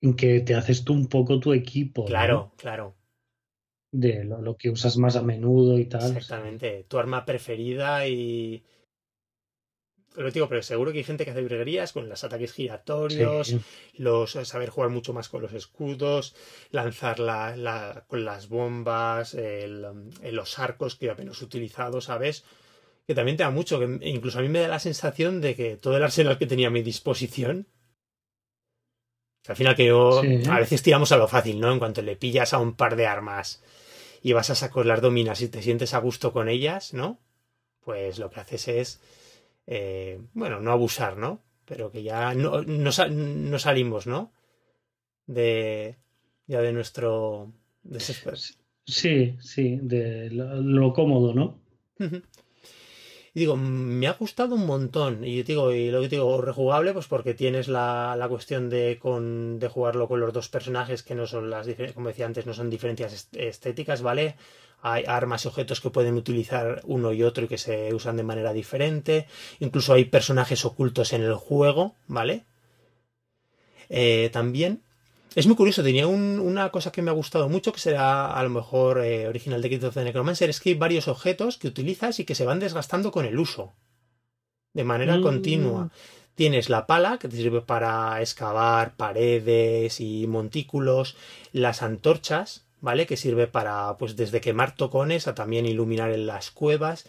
[0.00, 2.04] en que te haces tú un poco tu equipo.
[2.04, 2.52] Claro, ¿no?
[2.56, 2.94] claro.
[3.90, 6.16] De lo, lo, que usas más a menudo y tal.
[6.16, 6.84] Exactamente.
[6.88, 8.62] Tu arma preferida y.
[10.18, 13.60] Lo digo, pero seguro que hay gente que hace virguerías con los ataques giratorios, Sí.
[13.94, 16.34] los saber jugar mucho más con los escudos,
[16.70, 19.86] lanzar la, la- con las bombas, el,
[20.32, 22.44] los arcos que apenas he utilizado, ¿sabes?
[23.06, 25.76] Que también te da mucho, que incluso a mí me da la sensación de que
[25.76, 27.68] todo el arsenal que tenía a mi disposición,
[29.46, 30.42] al final que yo, Sí.
[30.50, 31.72] a veces tiramos a lo fácil, ¿no?
[31.72, 33.62] En cuanto le pillas a un par de armas
[34.20, 37.18] y vas a sacar las dominas y te sientes a gusto con ellas, ¿no?
[37.80, 39.00] Pues lo que haces es,
[39.68, 41.42] eh, bueno, no abusar, ¿no?
[41.66, 44.32] Pero que ya no, no, no salimos, ¿no?
[45.26, 45.96] De,
[46.46, 47.52] ya de nuestro...
[47.84, 48.14] de ese-
[48.86, 51.60] Sí, sí, de lo, lo cómodo, ¿no?
[53.38, 55.24] Digo, me ha gustado un montón.
[55.24, 59.58] Y digo, y lo que digo, rejugable, pues porque tienes la, la cuestión de, con,
[59.58, 62.70] de jugarlo con los dos personajes que no son las como decía antes, no son
[62.70, 64.36] diferencias est- estéticas, ¿vale?
[64.82, 68.22] Hay armas y objetos que pueden utilizar uno y otro y que se usan de
[68.30, 69.26] manera diferente.
[69.60, 72.44] Incluso hay personajes ocultos en el juego, ¿vale?
[73.88, 74.82] Eh, también
[75.34, 78.42] es muy curioso, tenía un- una cosa que me ha gustado mucho, que será a
[78.42, 81.68] lo mejor eh, original de Kit of the Necromancer, es que hay varios objetos que
[81.68, 83.72] utilizas y que se van desgastando con el uso,
[84.74, 85.22] de manera Mm.
[85.22, 85.90] continua.
[86.34, 91.16] Tienes la pala, que te sirve para excavar paredes y montículos,
[91.52, 93.06] las antorchas, ¿vale?
[93.06, 97.06] Que sirve para, pues, desde quemar tocones a también iluminar en las cuevas.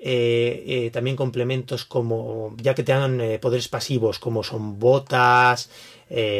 [0.00, 5.70] Eh, eh, también complementos como, ya que te dan poderes pasivos, como son botas,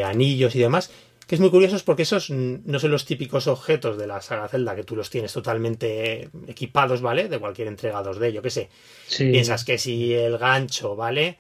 [0.04, 0.92] anillos y demás,
[1.28, 4.74] que es muy curioso porque esos no son los típicos objetos de la saga Zelda
[4.74, 7.28] que tú los tienes totalmente equipados, ¿vale?
[7.28, 8.70] De cualquier entrega 2D, yo qué sé.
[9.06, 9.30] Sí.
[9.30, 11.36] Piensas que si el gancho, ¿vale?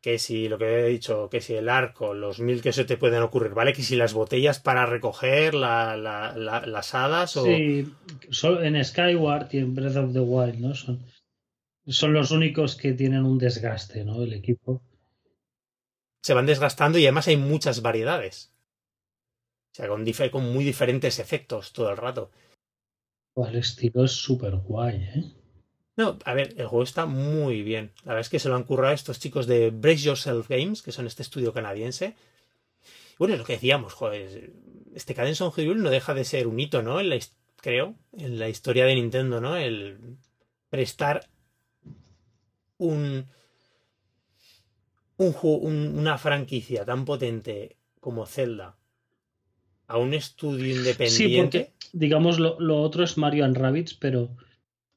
[0.00, 2.96] Que si lo que he dicho, que si el arco, los mil que se te
[2.96, 3.72] pueden ocurrir, ¿vale?
[3.72, 7.44] Que si las botellas para recoger la- la- la- las hadas o...
[7.44, 7.92] Sí,
[8.30, 10.74] solo en Skyward y en Breath of the Wild, ¿no?
[10.76, 11.04] Son,
[11.88, 14.22] son los únicos que tienen un desgaste, ¿no?
[14.22, 14.82] El equipo.
[16.22, 18.52] se van desgastando y además hay muchas variedades.
[19.76, 22.30] O sea, con, muy diferentes efectos todo el rato.
[23.36, 25.24] El estilo es súper guay, ¿eh?
[25.98, 27.92] No, a ver, el juego está muy bien.
[28.04, 30.92] La verdad es que se lo han currado estos chicos de Brace Yourself Games, que
[30.92, 32.14] son este estudio canadiense.
[33.18, 34.50] Bueno, es lo que decíamos, joder,
[34.94, 36.98] este Cadence on Hyrule no deja de ser un hito, ¿no?
[36.98, 37.18] En la,
[37.56, 39.56] creo, en la historia de Nintendo, ¿no?
[39.58, 40.16] El
[40.70, 41.28] prestar
[42.78, 43.26] un,
[45.18, 48.78] un, un- una franquicia tan potente como Zelda
[49.88, 51.58] a un estudio Sí, independiente.
[51.60, 54.36] porque, digamos, lo, lo otro es Mario and Rabbids, pero,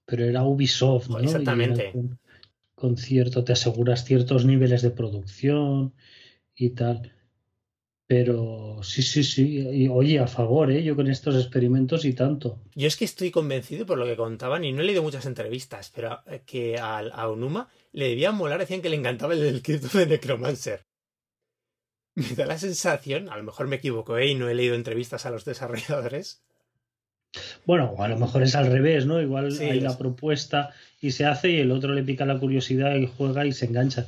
[0.05, 1.19] pero era Ubisoft, ¿no?
[1.19, 1.91] Exactamente.
[1.91, 2.19] con,
[2.75, 5.93] con cierto, te aseguras ciertos niveles de producción
[6.55, 7.13] y tal.
[8.07, 9.59] Pero sí, sí, sí.
[9.59, 10.83] Y, oye, a favor, ¿eh?
[10.83, 12.59] Yo con estos experimentos y tanto.
[12.73, 15.91] Yo es que estoy convencido por lo que contaban, y no he leído muchas entrevistas,
[15.95, 19.61] pero eh, que al- a, Onuma le debía molar, decían que le encantaba el del
[19.61, 20.85] the Necromancer.
[22.15, 24.27] Me da la sensación, a lo mejor me equivoco ¿eh?
[24.27, 26.43] y no he leído entrevistas a los desarrolladores.
[27.65, 29.21] Bueno, o a lo mejor es al revés, ¿no?
[29.21, 33.05] Igual hay la propuesta y se hace y el otro le pica la curiosidad y
[33.05, 34.07] juega y se engancha.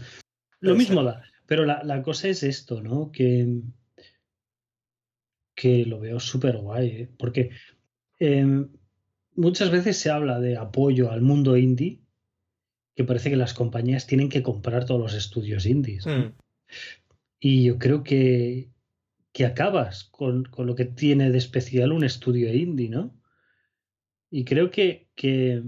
[0.59, 1.23] Lo mismo da.
[1.45, 3.11] Pero la, cosa es esto, ¿no?
[3.11, 3.61] Que,
[5.53, 7.09] que lo veo súper guay, ¿eh?
[7.17, 7.51] porque
[8.19, 8.69] em,
[9.35, 11.99] muchas veces se habla de apoyo al mundo indie,
[12.95, 16.05] que parece que las compañías tienen que comprar todos los estudios indies.
[16.05, 16.33] Hmm.
[17.41, 18.69] Y yo creo que,
[19.33, 23.19] que acabas con, con, lo que tiene de especial un estudio indie, ¿no?
[24.29, 25.63] Y creo que, que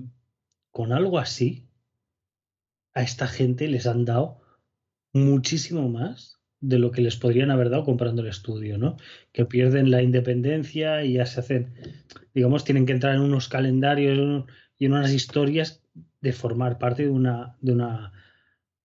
[0.72, 1.68] con algo así,
[2.94, 4.40] a esta gente les han dado
[5.14, 8.98] muchísimo más de lo que les podrían haber dado comprando el estudio, ¿no?
[9.32, 11.74] Que pierden la independencia y ya se hacen,
[12.36, 14.46] digamos, tienen que entrar en unos calendarios
[14.78, 15.82] y en unas historias
[16.22, 18.14] de formar parte de una, de una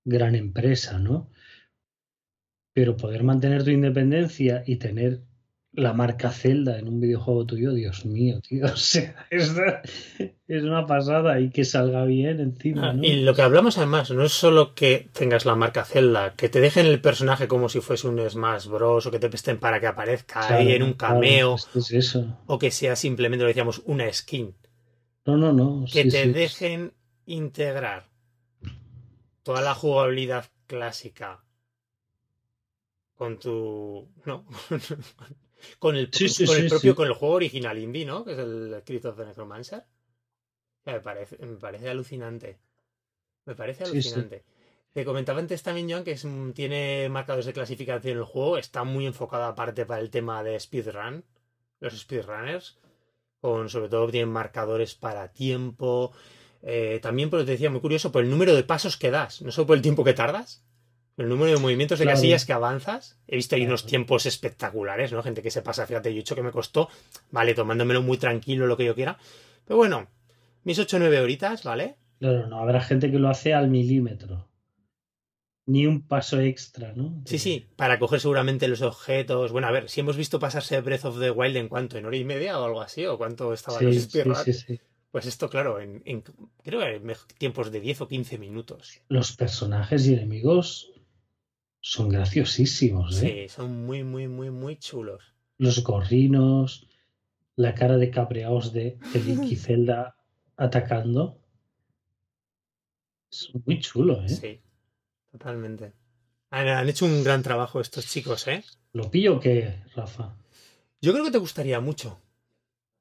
[0.07, 1.31] gran empresa, ¿no?
[2.79, 5.23] Pero poder mantener tu independencia y tener
[5.73, 8.67] la marca Zelda en un videojuego tuyo, Dios mío, tío.
[8.73, 12.91] O sea, es, una pasada y que salga bien encima.
[12.91, 13.03] Ah, ¿no?
[13.03, 16.61] Y lo que hablamos además, no es solo que tengas la marca Zelda, que te
[16.61, 19.07] dejen el personaje como si fuese un Smash Bros.
[19.07, 21.57] o que te presten para que aparezca ahí en un cameo.
[21.75, 22.39] es eso.
[22.47, 24.55] O que sea simplemente, lo decíamos, una skin.
[25.27, 25.85] No, no, no.
[25.93, 26.93] Que te dejen
[27.27, 28.07] integrar
[29.43, 31.43] toda la jugabilidad clásica
[33.19, 34.09] con tu.
[34.25, 34.47] No.
[35.81, 38.25] Con el, con el propio, con el juego original indie, ¿no?
[38.25, 39.83] Que es el Crypt of the Necromancer.
[40.85, 42.61] me, parece, me parece alucinante.
[43.45, 44.45] Me parece alucinante.
[44.93, 46.17] Te comentaba antes también, Joan, que
[46.55, 48.57] tiene marcadores de clasificación en el juego.
[48.57, 51.25] Está muy enfocado aparte para el tema de speedrun.
[51.81, 52.79] Los speedrunners.
[53.41, 56.13] Con, sobre todo tienen marcadores para tiempo.
[56.63, 59.43] Eh, también, pero te decía, muy curioso, por el número de pasos que das.
[59.43, 60.65] No solo por el tiempo que tardas,
[61.19, 63.19] el número de movimientos de casillas que avanzas.
[63.27, 65.23] He visto ahí unos tiempos espectaculares, ¿no?
[65.23, 66.89] Gente que se pasa, fíjate, yo he dicho que me costó,
[67.31, 69.19] vale, tomándomelo muy tranquilo, lo que yo quiera.
[69.65, 70.09] Pero bueno,
[70.63, 71.97] mis 8 o 9 horitas, ¿vale?
[72.21, 74.49] Claro, no, habrá gente que lo hace al milímetro.
[75.67, 77.21] Ni un paso extra, ¿no?
[77.27, 79.53] Sí, sí, para coger seguramente los objetos.
[79.53, 82.17] Bueno, a ver, si hemos visto pasarse Breath of the Wild en cuánto, en hora
[82.17, 85.81] y media o algo así, o cuánto estaba los sí, sí, sí, Pues esto, claro,
[85.81, 86.23] en, en
[86.63, 89.03] creo que en tiempos de 10 o 15 minutos.
[89.09, 90.91] Los personajes y enemigos
[91.81, 93.47] son graciosísimos, ¿eh?
[93.49, 95.35] Sí, son muy, muy, muy, muy chulos.
[95.59, 96.89] Los gorrinos,
[97.57, 100.17] la cara de cabreados de, de Zelda
[100.57, 101.41] atacando.
[103.31, 104.29] Es muy chulo, ¿eh?
[104.29, 104.61] Sí,
[105.31, 105.93] totalmente.
[106.51, 108.65] Han, hecho un gran trabajo estos chicos, ¿eh?
[108.93, 110.35] ¿Lo pillo o qué, Rafa?
[111.01, 112.21] Yo creo que te gustaría mucho.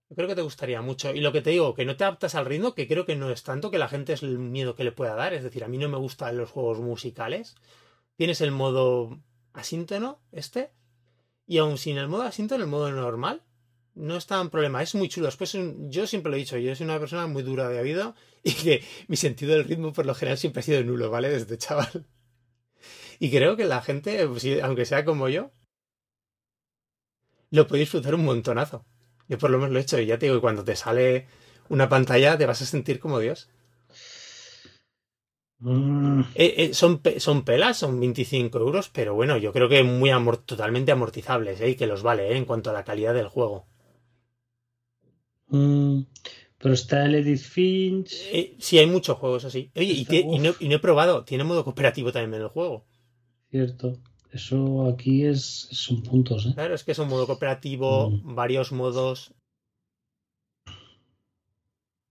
[0.09, 1.13] Yo creo que te gustaría mucho.
[1.13, 3.29] Y lo que te digo, que no te adaptas al ritmo, que creo que no
[3.29, 5.33] es tanto, que la gente es el miedo que le pueda dar.
[5.33, 7.55] Es decir, a mí no me gustan los juegos musicales.
[8.17, 9.21] Tienes el modo
[9.53, 10.71] asíntono, este,
[11.45, 13.43] y aún sin el modo asíntono, el modo normal,
[13.95, 15.27] no está en problema, es muy chulo.
[15.27, 15.57] Después,
[15.89, 18.83] yo siempre lo he dicho, yo soy una persona muy dura de vida y que
[19.07, 21.29] mi sentido del ritmo por lo general siempre ha sido nulo, ¿vale?
[21.29, 22.05] Desde chaval.
[23.19, 25.51] Y creo que la gente, pues aunque sea como yo,
[27.49, 28.85] lo puede disfrutar un montonazo.
[29.27, 31.27] Yo por lo menos lo he hecho y ya te digo cuando te sale
[31.69, 33.49] una pantalla te vas a sentir como Dios.
[35.59, 36.21] Mm.
[36.35, 40.11] Eh, eh, son, son pelas, son 25 euros, pero bueno, yo creo que muy
[40.45, 41.71] totalmente amortizables ¿eh?
[41.71, 43.65] y que los vale en cuanto a la calidad del juego.
[45.47, 46.01] Mm,
[46.59, 48.11] pero está el Edith Finch.
[48.59, 49.71] sí, hay muchos juegos así.
[49.73, 50.05] y,
[50.39, 52.85] no, he probado, tiene modo cooperativo también en el juego.
[53.49, 53.97] Cierto.
[54.31, 56.51] Eso aquí es, son puntos.
[56.53, 58.35] Claro, es que es un modo cooperativo, mm.
[58.35, 59.33] varios modos.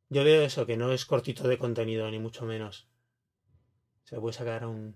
[0.08, 2.88] Yo veo eso, que no es cortito de contenido, ni mucho menos.
[4.06, 4.94] Se puede sacar un...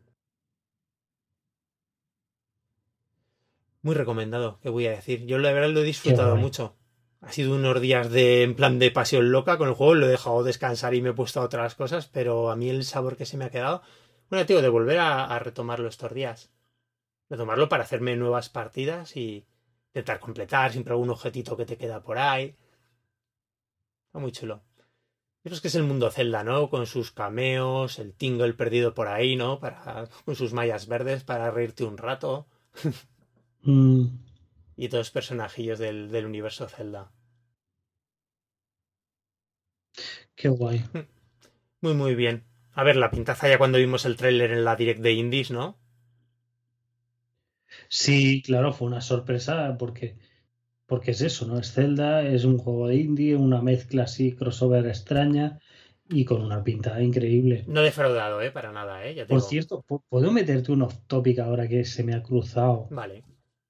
[3.83, 5.27] Muy recomendado, ¿qué voy a decir?
[5.27, 6.77] Yo la verdad lo he disfrutado mucho.
[7.21, 10.11] Ha sido unos días de en plan de pasión loca con el juego, lo he
[10.11, 13.27] dejado descansar y me he puesto a otras cosas, pero a mí el sabor que
[13.27, 13.83] se me ha quedado,
[14.29, 16.53] bueno, tío, de volver a, retomarlo estos días.
[17.29, 19.47] Retomarlo para hacerme nuevas partidas y
[19.89, 22.57] intentar completar siempre algún objetito que te queda por ahí.
[24.07, 24.63] Está muy chulo.
[25.43, 26.69] Pero es que es el mundo Zelda, ¿no?
[26.69, 29.59] Con sus cameos, el Tingle perdido por ahí, ¿no?
[29.59, 32.47] Para, con sus mallas verdes para reírte un rato.
[33.63, 34.07] Mm.
[34.75, 37.13] Y todos los personajillos del, del, universo Zelda.
[40.35, 40.83] Qué guay.
[41.83, 42.45] Muy, muy bien.
[42.73, 45.79] A ver, la pintaza ya cuando vimos el tráiler en la Direct de Indies, ¿no?
[47.89, 50.17] Sí, claro, fue una sorpresa porque
[50.91, 51.57] porque es eso, ¿no?
[51.61, 55.61] Es Zelda, es un juego de indie, una mezcla así, crossover extraña,
[56.09, 57.63] y con una pinta increíble.
[57.69, 58.51] No defraudado, ¿eh?
[58.51, 59.25] Para nada, ¿eh?
[59.25, 62.89] Por cierto, ¿puedo meterte un off topic ahora que se me ha cruzado?
[62.91, 63.23] Vale.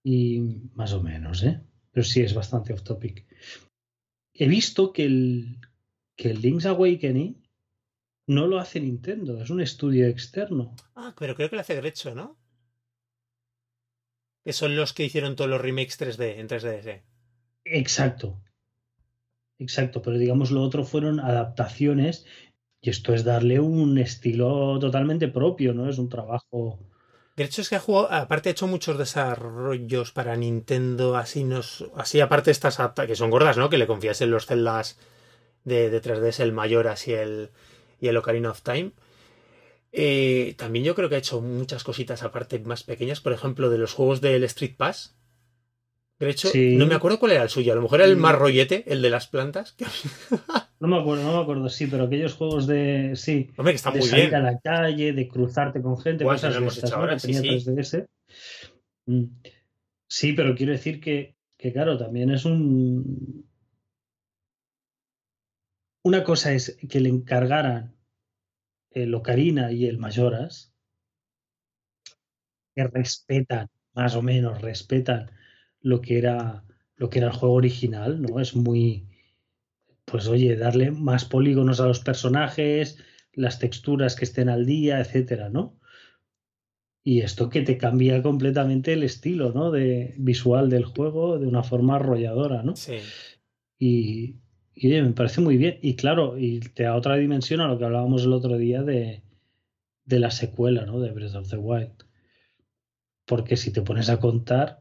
[0.03, 1.61] Y más o menos, ¿eh?
[1.91, 3.27] Pero sí es bastante off topic.
[4.33, 5.59] He visto que el,
[6.17, 7.47] que el Link's Awakening
[8.29, 10.75] no lo hace Nintendo, es un estudio externo.
[10.95, 12.39] Ah, pero creo que lo hace Grecho, ¿no?
[14.43, 17.10] Que son los que hicieron todos los remakes 3D en 3DS.
[17.65, 18.41] Exacto.
[19.59, 22.25] Exacto, pero digamos lo otro fueron adaptaciones
[22.81, 25.89] y esto es darle un estilo totalmente propio, ¿no?
[25.89, 26.79] Es un trabajo.
[27.37, 31.85] De hecho, es que ha jugado, aparte ha hecho muchos desarrollos para Nintendo, así nos,
[31.95, 33.69] así aparte estas que son gordas, ¿no?
[33.69, 34.99] Que le confías en los celdas
[35.65, 37.51] de, de 3DS, el mayor así el,
[38.01, 38.93] y el Ocarina of Time.
[39.93, 43.79] Eh, también yo creo que ha hecho muchas cositas aparte más pequeñas, por ejemplo, de
[43.79, 45.17] los juegos del Street Pass,
[46.27, 47.73] de hecho, no me acuerdo cuál era el suyo.
[47.73, 49.75] A lo mejor era el más rollete, el de las plantas.
[50.81, 53.13] no me acuerdo, no me acuerdo, sí, pero aquellos juegos de.
[53.15, 53.51] Sí.
[53.57, 56.57] Hombre, que está de muy salir a la calle, de cruzarte con gente, pues cosas
[56.57, 57.99] hemos hecho ahora, sí, sí.
[59.07, 59.25] Mm.
[60.07, 63.49] Sí, pero quiero decir que, que, claro, también es un.
[66.05, 67.97] Una cosa es que le encargaran
[68.91, 70.75] el Ocarina y el Mayoras,
[72.75, 75.31] que respetan, más o menos respetan
[75.81, 76.65] lo que era
[76.97, 78.41] lo que era el juego original, ¿no?
[78.41, 79.07] Es muy
[80.05, 82.99] pues oye, darle más polígonos a los personajes,
[83.33, 85.79] las texturas que estén al día, etcétera, ¿no?
[87.03, 89.71] Y esto que te cambia completamente el estilo, ¿no?
[89.71, 92.77] De visual del juego de una forma arrolladora, ¿no?
[92.77, 92.99] Sí.
[93.79, 94.37] Y,
[94.75, 95.79] y oye, me parece muy bien.
[95.81, 99.23] Y claro, y te da otra dimensión a lo que hablábamos el otro día de,
[100.05, 101.01] de la secuela, ¿no?
[101.01, 102.05] De Breath of the Wild.
[103.25, 104.80] Porque si te pones a contar,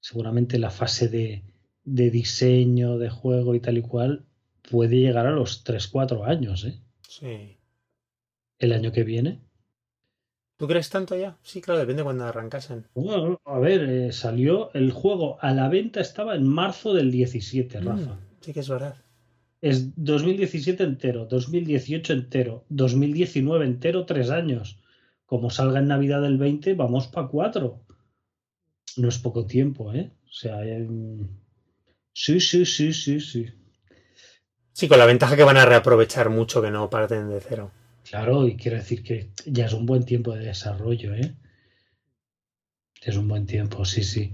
[0.00, 1.44] seguramente la fase de,
[1.84, 4.24] de, diseño, de juego y tal y cual
[4.70, 6.80] puede llegar a los 3-4 años, ¿eh?
[7.08, 7.56] Sí.
[8.58, 9.40] El año que viene.
[10.56, 11.38] ¿Tú crees tanto ya?
[11.42, 12.86] Sí, claro, depende de cuando arrancasen.
[12.94, 17.80] Bueno, a ver, eh, salió el juego a la venta, estaba en marzo del 17,
[17.80, 18.18] mm, Rafa.
[18.40, 18.96] sí que es verdad.
[19.60, 24.80] Es 2017 entero, 2018 entero, 2019 entero, tres años.
[25.26, 27.80] Como salga en Navidad del 20, vamos para cuatro
[28.98, 30.10] no es poco tiempo, ¿eh?
[30.24, 30.58] O sea,
[32.12, 33.46] sí, sí, sí, sí, sí.
[34.72, 37.72] Sí, con la ventaja que van a reaprovechar mucho que no parten de cero.
[38.08, 41.34] Claro, y quiero decir que ya es un buen tiempo de desarrollo, ¿eh?
[43.02, 44.32] Es un buen tiempo, sí, sí.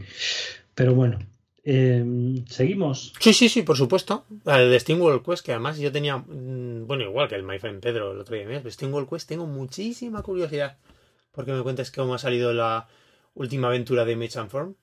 [0.74, 1.18] Pero bueno,
[1.64, 3.12] em, ¿seguimos?
[3.20, 4.26] Sí, sí, sí, por supuesto.
[4.46, 7.58] El de Steam World Quest, que además yo tenía, mm, bueno, igual que el My
[7.58, 10.76] Friend Pedro el otro día, el Steam World Quest tengo muchísima curiosidad
[11.32, 12.86] porque me cuentes cómo ha salido la,
[13.34, 14.74] última aventura de Mitch and Form.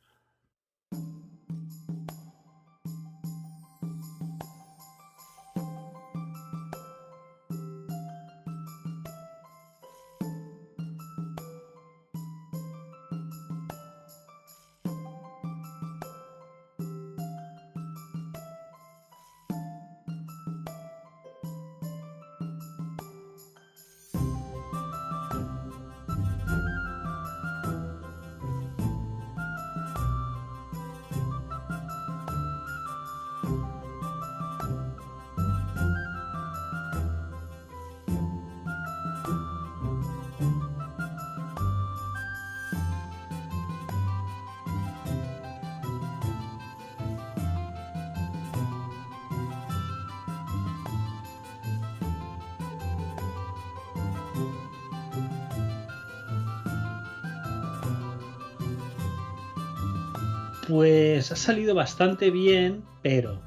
[61.42, 63.42] Salido bastante bien, pero...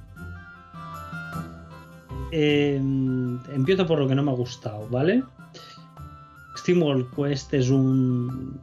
[2.32, 5.22] Em, empiezo por lo que no me ha gustado, ¿vale?
[6.56, 8.60] SteamWorld Quest es un,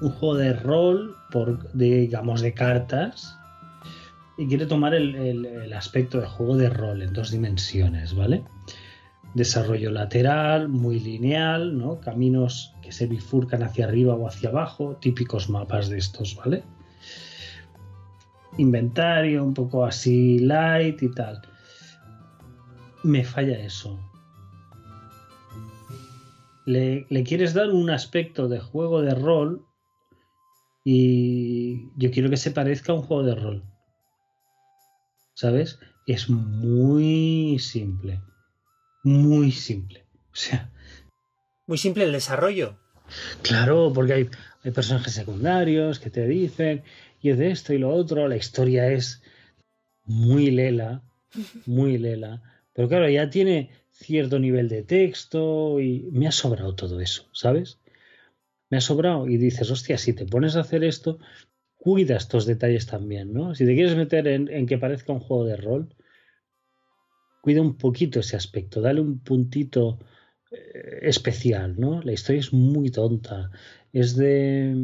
[0.00, 3.38] juego de rol, por, digamos, de cartas,
[4.36, 8.42] y quiere tomar el, el, aspecto de juego de rol en dos dimensiones, ¿vale?
[9.34, 12.00] Desarrollo lateral, muy lineal, ¿no?
[12.00, 16.64] Caminos que se bifurcan hacia arriba o hacia abajo, típicos mapas de estos, ¿vale?
[18.58, 21.42] Inventario, un poco así light y tal.
[23.02, 23.98] Me falla eso.
[26.64, 29.66] Le, quieres dar un aspecto de juego de rol
[30.84, 33.64] y yo quiero que se parezca a un juego de rol.
[35.34, 35.80] ¿Sabes?
[36.06, 38.20] Es muy simple.
[39.02, 40.06] Muy simple.
[40.32, 40.72] O sea.
[41.66, 42.78] Muy simple el desarrollo.
[43.42, 44.28] Claro, porque hay,
[44.64, 46.82] hay personajes secundarios que te dicen,
[47.20, 48.28] y es de esto y lo otro.
[48.28, 49.22] La historia es
[50.04, 51.02] muy lela,
[51.66, 52.42] muy lela.
[52.72, 57.78] Pero claro, ya tiene cierto nivel de texto y me ha sobrado todo eso, ¿sabes?
[58.70, 61.18] Me ha sobrado y dices, hostia, si te pones a hacer esto,
[61.76, 63.54] cuida estos detalles también, ¿no?
[63.54, 65.94] Si te quieres meter en, que parezca un juego de rol,
[67.42, 69.98] cuida un poquito ese aspecto, dale un puntito
[71.02, 72.02] especial, ¿no?
[72.02, 73.50] La historia es muy tonta,
[73.92, 74.74] es de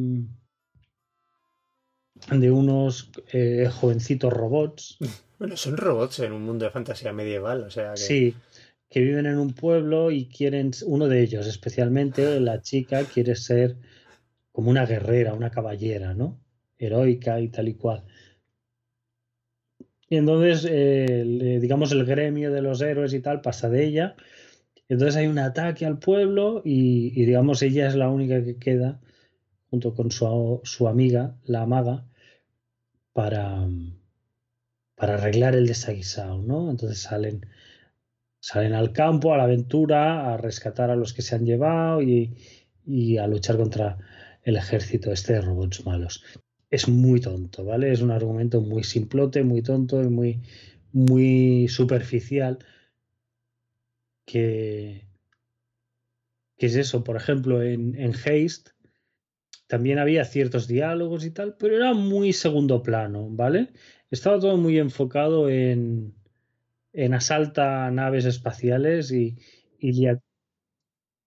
[2.30, 4.98] de unos eh, jovencitos robots.
[5.38, 7.98] Bueno, son robots en un mundo de fantasía medieval, o sea que...
[7.98, 8.34] Sí,
[8.90, 13.76] que viven en un pueblo y quieren, uno de ellos especialmente, la chica quiere ser
[14.50, 16.40] como una guerrera, una caballera, ¿no?
[16.78, 18.04] Heroica y tal y cual.
[20.08, 24.16] Y entonces, eh, digamos, el gremio de los héroes y tal pasa de ella.
[24.88, 29.00] Entonces hay un ataque al pueblo y, digamos, ella es la única que queda
[29.70, 32.06] junto con su, su amiga, la maga,
[33.12, 33.68] para,
[34.94, 36.70] para arreglar el desaguisado, ¿no?
[36.70, 37.46] Entonces salen,
[38.40, 42.36] salen al campo, a la aventura, a rescatar a los que se han llevado y,
[42.86, 43.98] y a luchar contra
[44.42, 46.24] el ejército este de robots malos.
[46.70, 47.92] Es muy tonto, ¿vale?
[47.92, 50.40] Es un argumento muy simplote, muy tonto y muy,
[50.92, 52.58] muy superficial.
[54.30, 55.08] Que,
[56.58, 58.72] que es eso, por ejemplo, en, en Haste
[59.66, 63.68] también había ciertos diálogos y tal, pero era muy segundo plano, ¿vale?
[64.10, 66.14] Estaba todo muy enfocado en,
[66.92, 69.36] en asalta naves espaciales y,
[69.78, 69.92] y,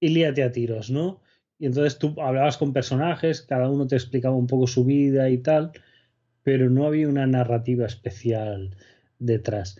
[0.02, 1.22] líate, a tiros, ¿no?
[1.60, 5.38] Y entonces tú hablabas con personajes, cada uno te explicaba un poco su vida y
[5.38, 5.72] tal,
[6.44, 8.76] pero no había una narrativa especial
[9.20, 9.80] detrás.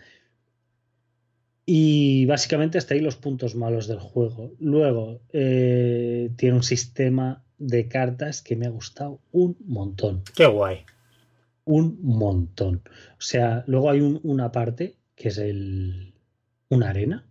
[1.74, 4.52] Y básicamente hasta ahí los puntos malos del juego.
[4.58, 10.22] Luego, eh, tiene un sistema de cartas que me ha gustado un montón.
[10.36, 10.84] Qué guay.
[11.64, 12.82] Un montón.
[13.12, 16.12] O sea, luego hay una parte que es el
[16.68, 17.24] una arena,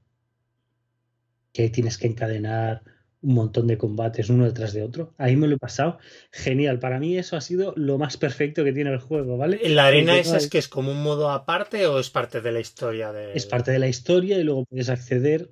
[1.54, 2.82] que ahí tienes que encadenar
[3.22, 5.14] un montón de combates uno detrás de otro.
[5.18, 6.00] Ahí me lo he pasado.
[6.32, 6.80] Genial.
[6.80, 9.60] Para mí eso ha sido lo más perfecto que tiene el juego, ¿vale?
[9.70, 12.60] ¿La arena esa es que es como un modo aparte o es parte de la
[12.60, 13.12] historia?
[13.12, 13.34] De...
[13.34, 15.52] Es parte de la historia y luego puedes acceder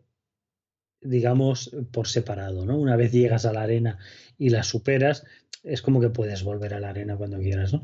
[1.02, 2.78] digamos, por separado, ¿no?
[2.78, 4.00] Una vez llegas a la arena
[4.38, 5.26] y la superas,
[5.64, 7.84] es como que puedes volver a la arena cuando quieras, ¿no?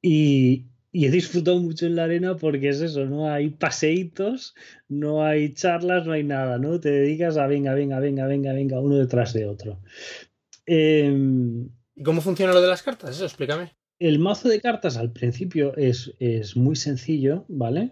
[0.00, 0.66] Y,
[1.04, 4.54] he disfrutado mucho en la arena porque es eso, no hay paseitos,
[4.88, 6.80] no hay charlas, no hay nada, ¿no?
[6.80, 9.80] Te dedicas a venga, venga, venga, venga, venga, uno detrás de otro.
[10.64, 13.10] Em, ¿Y cómo funciona lo de las cartas?
[13.10, 13.74] Eso, explícame.
[13.98, 17.90] El mazo de cartas al principio es, es muy sencillo, ¿vale?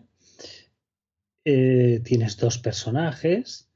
[1.44, 3.68] Eh, tienes dos personajes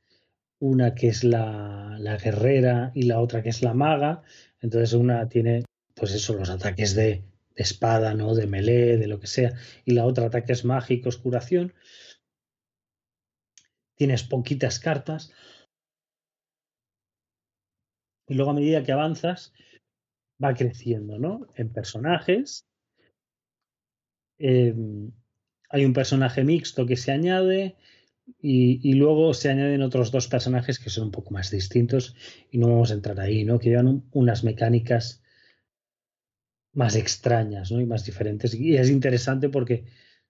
[0.61, 4.22] una que es la, guerrera y la otra que es la maga.
[4.61, 5.64] Entonces una tiene,
[5.95, 7.22] pues eso, los ataques de,
[7.62, 8.34] espada, ¿no?
[8.34, 9.52] De melee, de lo que sea.
[9.84, 11.74] Y la otra ataques mágicos, curación.
[13.96, 15.32] Tienes poquitas cartas.
[18.26, 19.52] Y luego a medida que avanzas,
[20.42, 21.46] va creciendo, ¿no?
[21.54, 22.66] En personajes.
[24.38, 25.11] Em,
[25.70, 27.76] hay un personaje mixto que se añade
[28.40, 32.14] y, luego se añaden otros dos personajes que son un poco más distintos
[32.50, 33.59] y no vamos a entrar ahí, ¿no?
[33.59, 35.22] Que llevan unas mecánicas
[36.79, 37.81] más extrañas, ¿no?
[37.81, 38.55] Y más diferentes.
[38.55, 39.85] Y es interesante porque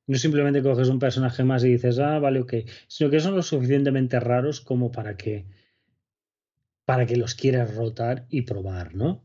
[0.06, 2.54] no simplemente coges un personaje más y dices, ah, vale, ok,
[2.86, 5.46] sino que son lo suficientemente raros como para que
[6.86, 9.22] para que los quieras rotar y probar, ¿no?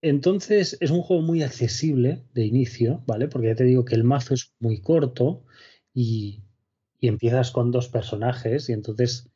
[0.00, 3.28] Entonces es un juego muy accesible de inicio, ¿vale?
[3.28, 5.44] Porque ya te digo que el mazo es muy corto
[5.92, 6.44] y,
[6.98, 9.28] y empiezas con dos personajes y entonces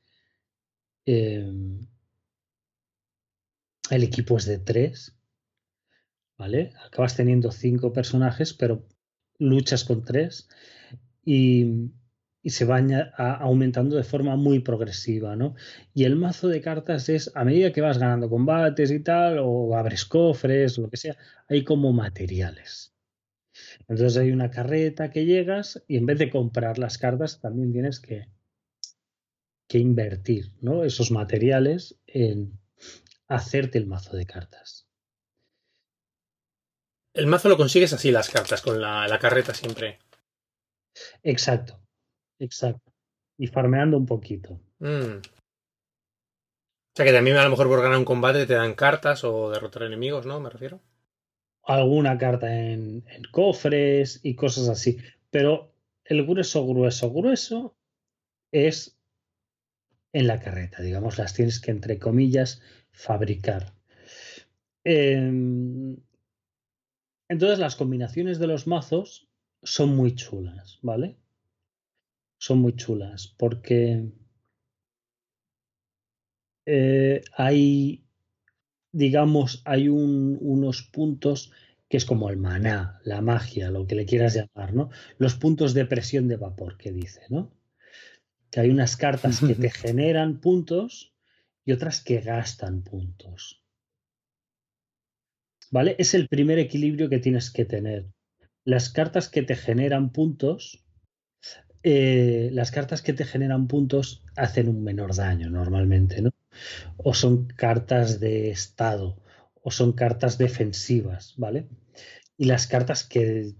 [1.05, 1.87] em,
[3.91, 5.20] el equipo es de tres,
[6.41, 6.73] ¿vale?
[6.87, 8.89] Acabas teniendo cinco personajes, pero
[9.39, 10.49] luchas con tres
[11.23, 11.91] y,
[12.43, 12.79] y se va
[13.19, 15.55] aumentando de forma muy progresiva, ¿no?
[15.93, 19.77] Y el mazo de cartas es, a medida que vas ganando combates y tal, o
[19.77, 21.15] abres cofres, lo que sea,
[21.47, 22.95] hay como materiales.
[23.81, 28.01] Entonces hay una carreta que llegas y en vez de comprar las cartas también tienes
[28.01, 28.29] que,
[29.69, 30.85] que invertir ¿no?
[30.85, 32.59] esos materiales en
[33.29, 34.90] hacerte el mazo de cartas.
[37.15, 39.99] El mazo lo consigues así, las cartas, con la, carreta siempre.
[41.23, 41.81] Exacto,
[42.39, 42.93] exacto.
[43.39, 44.61] Y farmeando un poquito.
[44.79, 45.19] Mm.
[45.19, 49.51] O sea que también a lo mejor por ganar un combate te dan cartas o
[49.51, 50.41] derrotar enemigos, ¿no?
[50.41, 50.81] Me refiero
[51.65, 54.99] alguna carta en, cofres y cosas así.
[55.31, 55.73] Pero
[56.05, 57.77] el grueso, grueso, grueso
[58.53, 58.99] es
[60.13, 63.73] en la carreta, digamos, las tienes que, entre comillas, fabricar.
[64.83, 65.97] Em,
[67.31, 69.29] entonces las combinaciones de los mazos
[69.63, 71.17] son muy chulas, ¿vale?
[72.39, 74.11] Son muy chulas porque
[76.67, 78.05] eh, hay,
[78.91, 81.53] digamos, hay unos puntos
[81.89, 84.91] que es como el maná, la magia, lo que le quieras llamar, ¿no?
[85.19, 87.53] Los puntos de presión de vapor que dice, ¿no?
[88.51, 91.15] Que hay unas cartas que te generan puntos
[91.65, 93.63] y otras que gastan puntos.
[95.71, 95.95] ¿Vale?
[95.99, 98.07] Es el primer equilibrio que tienes que tener.
[98.65, 100.85] Las cartas que te generan puntos,
[101.83, 106.31] eh, las cartas que te generan puntos hacen un menor daño normalmente, ¿no?
[106.97, 109.23] O son cartas de estado,
[109.63, 111.69] o son cartas defensivas, ¿vale?
[112.37, 113.55] Y las cartas que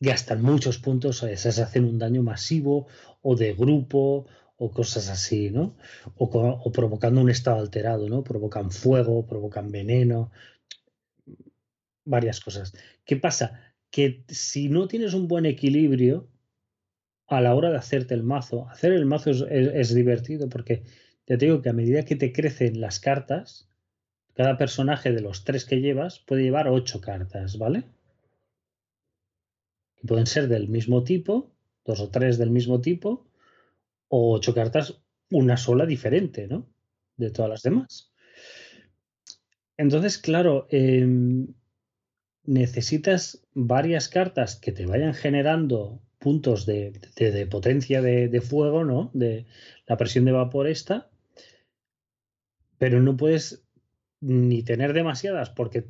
[0.00, 2.86] gastan muchos puntos, esas hacen un daño masivo
[3.22, 4.26] o de grupo
[4.56, 5.76] o cosas así, ¿no?
[6.16, 8.24] O, provocando un estado alterado, ¿no?
[8.24, 10.30] Provocan fuego, provocan veneno,
[12.08, 12.72] varias cosas.
[13.04, 13.60] ¿Qué pasa?
[13.90, 16.28] Que si no tienes un buen equilibrio
[17.26, 20.82] a la hora de hacerte el mazo, hacer el mazo es, divertido porque
[21.26, 23.68] te digo que a medida que te crecen las cartas,
[24.34, 27.84] cada personaje de los tres que llevas puede llevar ocho cartas, ¿vale?
[29.96, 31.50] Que pueden ser del mismo tipo,
[31.84, 33.26] dos o tres del mismo tipo,
[34.08, 36.66] o ocho cartas, una sola diferente, ¿no?
[37.16, 38.10] De todas las demás.
[39.76, 41.46] Entonces, claro, em,
[42.48, 46.98] necesitas varias cartas que te vayan generando puntos de,
[47.50, 49.10] potencia de, fuego, ¿no?
[49.12, 49.44] De
[49.86, 51.10] la presión de vapor esta,
[52.78, 53.62] pero no puedes
[54.20, 55.84] ni tener demasiadas porque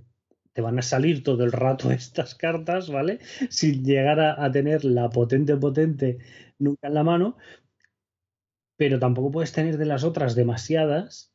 [0.53, 3.21] te van a salir todo el rato estas cartas, ¿vale?
[3.51, 6.19] Sin llegar a tener la potente potente
[6.59, 7.37] nunca en la mano,
[8.77, 11.33] pero tampoco puedes tener de las otras demasiadas,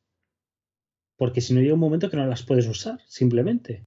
[1.15, 3.85] porque si no llega un momento que no las puedes usar, simplemente.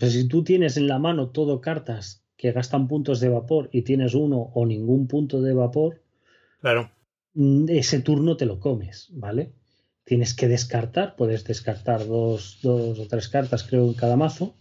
[0.00, 3.68] O sea, si tú tienes en la mano todo cartas que gastan puntos de vapor
[3.70, 6.00] y tienes uno o ningún punto de vapor,
[6.58, 6.90] claro.
[7.34, 9.52] Mm, ese turno te lo comes, ¿vale?
[10.04, 14.56] Tienes que descartar, puedes descartar dos, dos o tres cartas, creo, en cada mazo.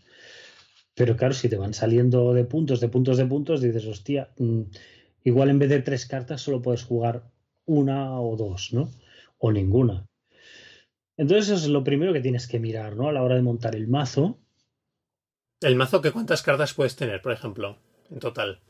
[0.94, 4.64] Pero claro, si te van saliendo de puntos, de puntos, de puntos, dices, hostia, mm,
[5.24, 7.32] igual en vez de tres cartas solo puedes jugar
[7.66, 8.92] una o dos, ¿no?
[9.38, 10.06] O ninguna.
[11.16, 13.08] Entonces eso es lo primero que tienes que mirar, ¿no?
[13.08, 14.40] A la hora de montar el mazo.
[15.62, 17.78] ¿El mazo que cuántas cartas puedes tener, por ejemplo,
[18.10, 18.62] en total?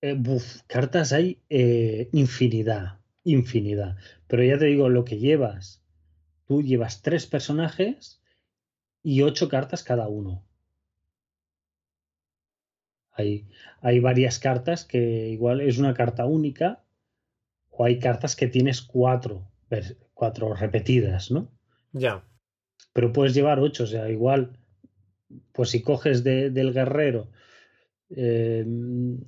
[0.00, 3.96] Eh, buf, cartas hay eh, infinidad, infinidad.
[4.26, 5.84] Pero ya te digo, lo que llevas,
[6.46, 8.22] tú llevas tres personajes
[9.02, 10.44] y ocho cartas cada uno.
[13.12, 13.48] Hay,
[13.80, 16.84] hay varias cartas que igual es una carta única
[17.70, 19.50] o hay cartas que tienes cuatro,
[20.14, 21.50] cuatro repetidas, ¿no?
[21.92, 22.24] Ya.
[22.92, 24.57] Pero puedes llevar ocho, o sea, igual,
[25.52, 27.30] pues si coges del guerrero
[28.10, 29.18] em,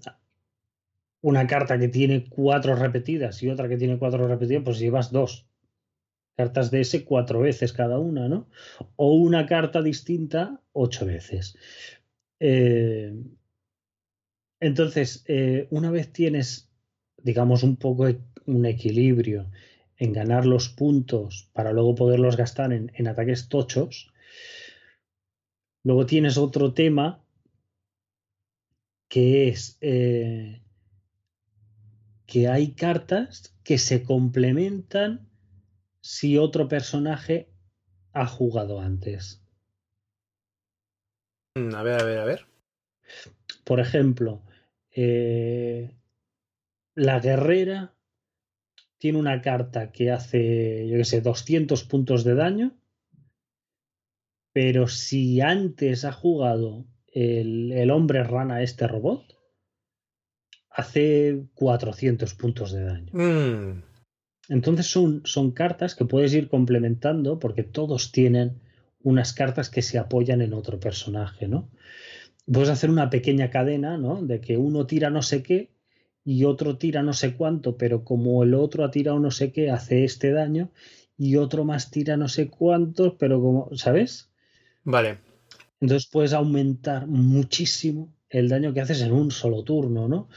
[1.23, 5.47] una carta que tiene cuatro repetidas y otra que tiene cuatro repetidas, pues llevas dos
[6.37, 8.49] cartas de ese cuatro veces cada una, ¿no?
[8.97, 11.57] O una carta distinta ocho veces.
[12.39, 13.15] Eh,
[14.61, 16.71] entonces, eh, una vez tienes,
[17.23, 18.07] digamos, un poco
[18.47, 19.51] un equilibrio
[19.97, 24.10] en ganar los puntos para luego poderlos gastar en, ataques tochos.
[25.83, 27.25] Luego tienes otro tema
[29.09, 30.63] que es eh,
[32.27, 35.29] que hay cartas que se complementan
[36.01, 37.51] si otro personaje
[38.13, 39.43] ha jugado antes.
[41.57, 42.47] Mm, a ver, a ver, a ver.
[43.65, 44.43] Por ejemplo,
[44.95, 45.97] eh,
[46.95, 47.95] la guerrera
[48.99, 52.77] tiene una carta que hace, yo qué sé, 200 puntos de daño,
[54.53, 59.25] pero si antes ha jugado el, hombre rana este robot,
[60.71, 63.13] hace 400 puntos de daño.
[63.13, 63.83] Mm.
[64.49, 68.61] Entonces son, son cartas que puedes ir complementando porque todos tienen
[69.03, 71.71] unas cartas que se apoyan en otro personaje, ¿no?
[72.53, 74.23] Puedes hacer una pequeña cadena, ¿no?
[74.23, 75.71] De que uno tira no sé qué
[76.25, 79.71] y otro tira no sé cuánto, pero como el otro ha tirado no sé qué,
[79.71, 80.71] hace este daño
[81.17, 84.30] y otro más tira no sé cuántos, pero como, ¿sabes?
[84.91, 85.19] Vale.
[85.81, 90.29] Entonces puedes aumentar muchísimo el daño que haces en un solo turno, ¿no?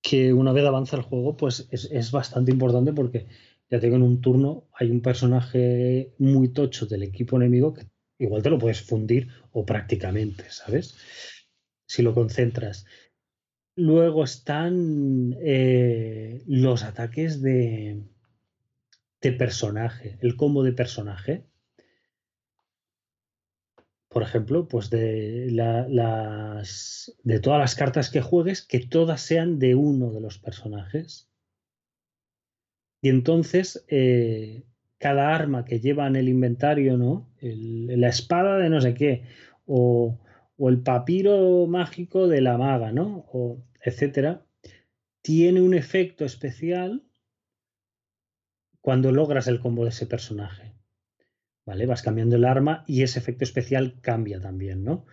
[0.00, 3.26] Que una vez avanza el juego, pues es, bastante importante porque
[3.70, 7.86] ya tengo en un turno hay un personaje muy tocho del equipo enemigo que
[8.18, 10.96] igual te lo puedes fundir o prácticamente, ¿sabes?
[11.86, 12.86] Si lo concentras.
[13.76, 18.02] Luego están eh, los ataques de,
[19.20, 21.44] de personaje, el combo de personaje.
[24.12, 29.74] Por ejemplo, pues de, las, de todas las cartas que juegues, que todas sean de
[29.74, 31.30] uno de los personajes.
[33.00, 34.64] Y entonces eh,
[34.98, 37.30] cada arma que lleva en el inventario, ¿no?
[37.40, 39.24] la espada de no sé qué,
[39.66, 40.20] o,
[40.58, 43.24] o, el papiro mágico de la maga, ¿no?
[43.32, 44.44] O etcétera,
[45.22, 47.02] tiene un efecto especial
[48.80, 50.71] cuando logras el combo de ese personaje.
[51.64, 51.86] ¿Vale?
[51.86, 55.06] Vas cambiando el arma y ese efecto especial cambia también, ¿no?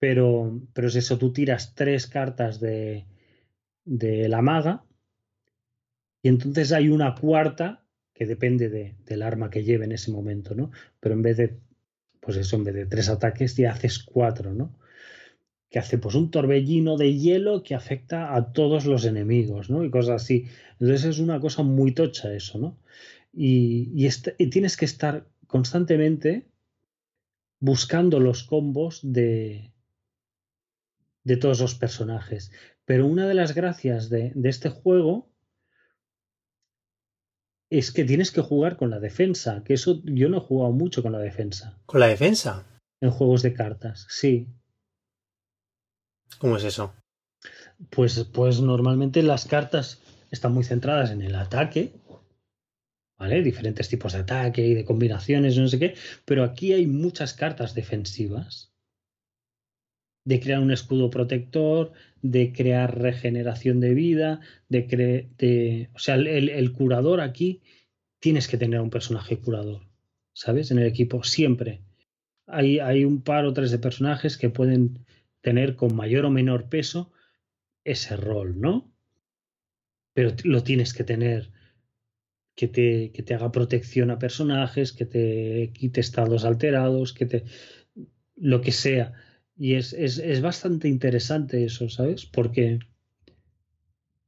[0.00, 3.06] Pero, pero es eso, tú tiras tres cartas de,
[3.84, 4.84] de la maga
[6.22, 10.54] y entonces hay una cuarta que depende de, del arma que lleve en ese momento,
[10.54, 10.70] ¿no?
[11.00, 11.58] Pero en vez de,
[12.20, 14.76] pues eso, en vez de tres ataques ya haces cuatro, ¿no?
[15.70, 19.84] Que hace pues un torbellino de hielo que afecta a todos los enemigos, ¿no?
[19.84, 20.46] Y cosas así.
[20.80, 22.78] Entonces es una cosa muy tocha eso, ¿no?
[23.32, 24.08] Y, y,
[24.38, 26.48] y tienes que estar constantemente
[27.58, 29.72] buscando los combos de,
[31.24, 32.52] de todos los personajes.
[32.84, 35.28] Pero una de las gracias de, de este juego
[37.70, 41.02] es que tienes que jugar con la defensa, que eso yo no he jugado mucho
[41.02, 41.78] con la defensa.
[41.86, 42.64] ¿Con la defensa?
[43.00, 44.48] En juegos de cartas, sí.
[46.38, 46.94] ¿Cómo es eso?
[47.90, 51.92] Pues, pues normalmente las cartas están muy centradas en el ataque,
[53.18, 53.42] ¿vale?
[53.42, 55.94] Diferentes tipos de ataque y de combinaciones, no sé qué,
[56.24, 58.72] pero aquí hay muchas cartas defensivas
[60.24, 66.50] de crear un escudo protector, de crear regeneración de vida, de, de o sea, el,
[66.50, 67.62] el, curador aquí
[68.20, 69.88] tienes que tener un personaje curador,
[70.34, 70.70] ¿sabes?
[70.70, 71.80] En el equipo, siempre.
[72.46, 75.06] Hay, hay un par o tres de personajes que pueden
[75.40, 77.10] tener con mayor o menor peso
[77.84, 78.92] ese rol, ¿no?
[80.12, 81.52] Pero lo tienes que tener
[82.58, 87.44] que te, que te haga protección a personajes, que te quite estados alterados, que te.
[88.34, 89.12] lo que sea
[89.56, 92.26] y es, es, es bastante interesante eso, ¿sabes?
[92.26, 92.80] Porque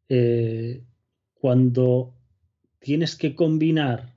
[0.09, 0.85] eh,
[1.35, 2.15] cuando
[2.79, 4.15] tienes que combinar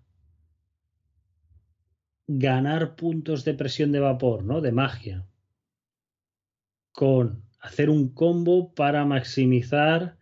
[2.28, 4.62] ganar puntos de presión de vapor, ¿no?
[4.62, 5.26] De magia,
[6.92, 10.18] con hacer un combo para maximizar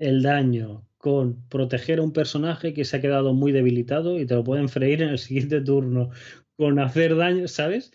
[0.00, 4.34] el daño, con proteger a un personaje que se ha quedado muy debilitado y te
[4.34, 6.08] lo pueden freír en el siguiente turno,
[6.56, 7.92] con hacer daño, ¿sabes?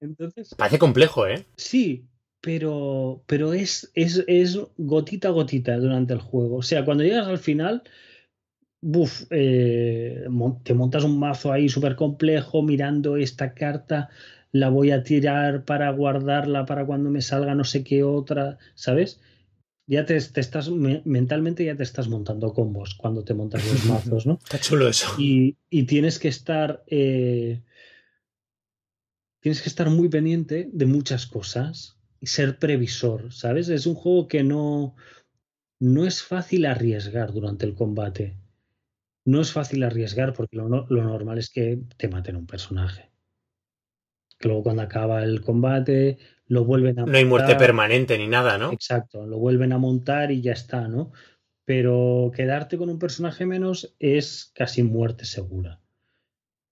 [0.00, 0.54] Entonces.
[0.56, 1.44] Parece complejo, ¿eh?
[1.58, 2.06] Sí,
[2.40, 6.56] pero, pero es, es, es gotita a gotita durante el juego.
[6.56, 7.82] O sea, cuando llegas al final,
[8.80, 10.24] buf, eh,
[10.62, 14.08] te montas un mazo ahí súper complejo mirando esta carta,
[14.50, 19.20] la voy a tirar para guardarla para cuando me salga no sé qué otra, ¿sabes?
[19.88, 24.26] Ya te, te estás, mentalmente ya te estás montando combos cuando te montas los mazos,
[24.26, 24.40] ¿no?
[24.42, 25.14] Está chulo eso.
[25.18, 26.82] Y, y tienes que estar...
[26.88, 27.62] Eh,
[29.40, 33.68] tienes que estar muy pendiente de muchas cosas y ser previsor, ¿sabes?
[33.68, 34.96] Es un juego que no,
[35.78, 38.36] no es fácil arriesgar durante el combate.
[39.24, 43.12] No es fácil arriesgar porque lo, lo normal es que te maten un personaje.
[44.38, 47.12] Que luego cuando acaba el combate lo vuelven a montar.
[47.12, 48.72] No hay muerte permanente ni nada, ¿no?
[48.72, 51.12] Exacto, lo vuelven a montar y ya está, ¿no?
[51.64, 55.80] Pero quedarte con un personaje menos es casi muerte segura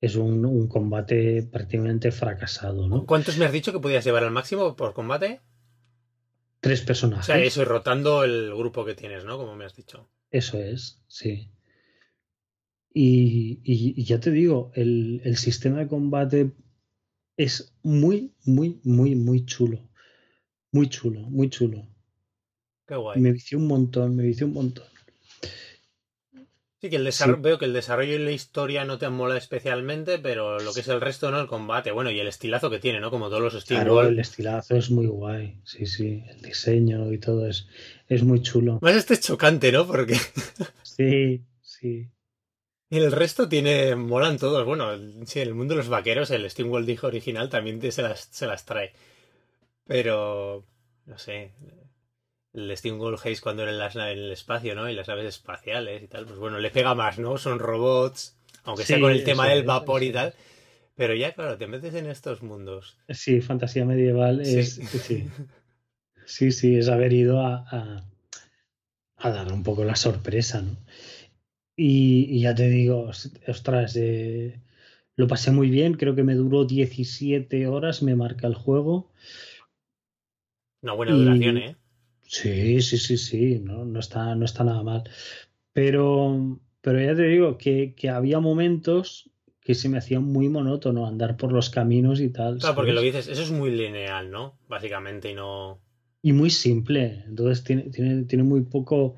[0.05, 2.87] es un, un, combate prácticamente fracasado.
[2.87, 3.07] ¿no?
[3.07, 5.41] ¿Cuántos me has dicho que podías llevar al máximo por combate?
[6.61, 7.25] Tres personajes.
[7.25, 9.39] O sea, eso y rotando el grupo que tienes, ¿no?
[9.39, 10.11] Como me has dicho.
[10.31, 11.51] Eso es, sí.
[12.93, 16.53] Y, y, y ya te digo, el, el, sistema de combate
[17.37, 19.81] es muy, muy, muy, muy chulo.
[20.73, 21.87] Muy chulo, muy chulo.
[22.87, 23.21] Qué guay.
[23.21, 24.87] Me vició un montón, me vició un montón.
[26.81, 27.43] Sí, que el desarrollo, sí.
[27.43, 30.89] veo que el desarrollo y la historia no te mola especialmente, pero lo que es
[30.89, 31.41] el resto, ¿no?
[31.41, 33.11] El combate, bueno, y el estilazo que tiene, ¿no?
[33.11, 33.85] Como todos los estilos.
[33.85, 36.23] Claro, el estilazo es muy guay, sí, sí.
[36.29, 37.69] El diseño y todo es,
[38.07, 38.81] es muy chulo.
[38.83, 39.87] Más este es chocante, ¿no?
[39.87, 40.19] Porque.
[40.83, 42.11] sí, sí.
[42.95, 43.97] Y el resto tiene.
[43.97, 44.65] molan todos.
[44.65, 48.03] Bueno, sí, en el mundo de los vaqueros, el Steamworld Dig original también te, se,
[48.03, 48.93] las, se las trae.
[49.85, 50.65] Pero.
[51.07, 51.53] no sé
[52.55, 54.89] el Steamworld Haze cuando era en, las, en, el espacio, ¿no?
[54.89, 57.37] Y las naves espaciales y tal, pues bueno, le pega más, ¿no?
[57.37, 60.35] Son robots, aunque sí, sea con el tema del vapor y tal.
[60.95, 62.97] Pero ya, claro, te metes en estos mundos.
[63.09, 64.77] Sí, fantasía medieval es.
[64.77, 65.29] Sí, sí,
[66.27, 68.05] sí, sí es haber ido a, a,
[69.17, 70.77] a, dar un poco la sorpresa, ¿no?
[71.77, 73.11] Y, y ya te digo,
[73.49, 74.61] ostras, eh,
[75.17, 79.11] lo pasé muy bien, creo que me duró 17 horas, me marca el juego.
[80.83, 81.77] Una buena duración, ¿eh?
[82.23, 85.05] Sí, sí, sí, sí, no, no, está, no está nada mal.
[85.73, 91.07] Pero, pero ya te digo que, que había momentos que se me hacía muy monótono
[91.07, 92.59] andar por los caminos y tal.
[92.59, 92.77] Claro, ¿sabes?
[92.77, 94.59] porque lo que dices, eso es muy lineal, ¿no?
[94.69, 95.81] Básicamente, y no.
[96.23, 97.25] Y muy simple.
[97.27, 99.17] Entonces tiene, tiene, tiene muy poco.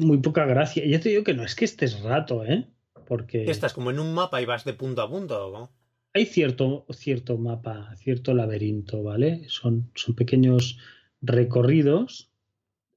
[0.00, 0.84] Muy poca gracia.
[0.86, 2.66] Ya te digo que no es que estés rato, ¿eh?
[3.06, 3.50] porque...
[3.50, 5.72] Estás como en un mapa y vas de punto a punto, ¿no?
[6.12, 9.44] Hay cierto, cierto mapa, cierto laberinto, ¿vale?
[9.48, 10.78] Son, son pequeños
[11.20, 12.30] recorridos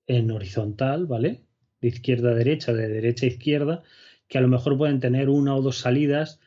[0.08, 1.44] en horizontal, ¿vale?
[1.82, 3.84] De izquierda a derecha, de derecha a izquierda,
[4.28, 6.40] que a lo mejor pueden tener una o dos salidas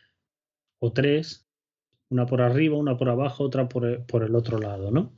[0.78, 1.46] o tres,
[2.08, 5.12] una por arriba, una por abajo, otra por el, por el otro lado, ¿no?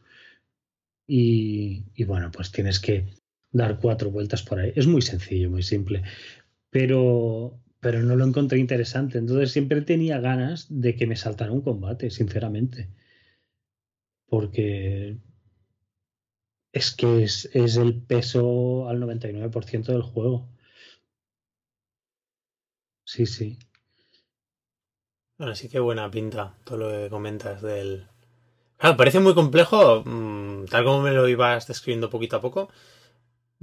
[1.06, 3.04] Y, y, bueno, pues tienes que
[3.54, 4.72] dar cuatro vueltas por ahí.
[4.76, 6.02] Es muy sencillo, muy simple,
[6.70, 9.18] pero, pero no lo encontré interesante.
[9.18, 12.90] Entonces siempre tenía ganas de que me saltara un combate, sinceramente.
[14.28, 15.16] Porque
[16.72, 20.48] es que es, es el peso al 99% del juego.
[23.06, 23.58] Sí, sí.
[25.38, 28.06] Bueno, sí que buena pinta todo lo que comentas del...
[28.78, 32.70] Claro, parece muy complejo, mmm, tal como me lo ibas describiendo poquito a poco,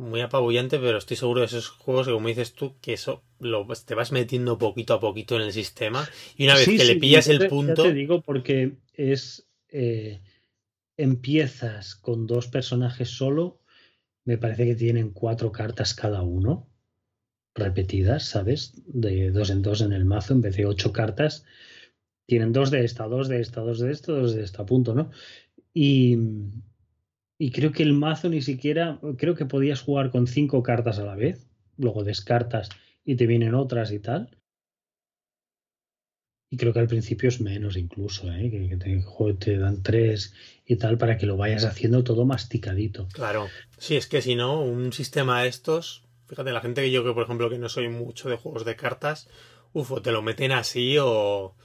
[0.01, 3.67] muy apabullante, pero estoy seguro de esos juegos que, como dices tú, que eso lo,
[3.85, 6.93] te vas metiendo poquito a poquito en el sistema y una vez Sí, que sí,
[6.93, 7.83] le pillas el punto...
[7.83, 9.47] Ya te digo porque es.
[9.69, 10.21] eh,
[10.97, 13.59] empiezas con dos personajes solo.
[14.25, 16.67] Me parece que tienen cuatro cartas cada uno.
[17.55, 18.73] Repetidas, ¿sabes?
[18.85, 21.43] De dos en dos en el mazo, en vez de ocho cartas.
[22.27, 25.09] Tienen dos de esta, dos de esta, dos de esta, dos de esta, punto, ¿no?
[25.73, 26.17] Y.
[27.41, 28.99] Y creo que el mazo ni siquiera.
[29.17, 31.49] Creo que podías jugar con cinco cartas a la vez.
[31.75, 32.69] Luego descartas
[33.03, 34.29] y te vienen otras y tal.
[36.51, 38.51] Y creo que al principio es menos incluso, ¿eh?
[38.51, 40.35] que, que te, dan tres
[40.67, 43.07] y tal para que lo vayas haciendo todo masticadito.
[43.11, 43.47] Claro,
[43.79, 47.13] sí, es que si no, un sistema de estos, fíjate, la gente que yo que
[47.13, 49.27] por ejemplo que no soy mucho de juegos de cartas,
[49.73, 51.55] uf, o te lo meten así o...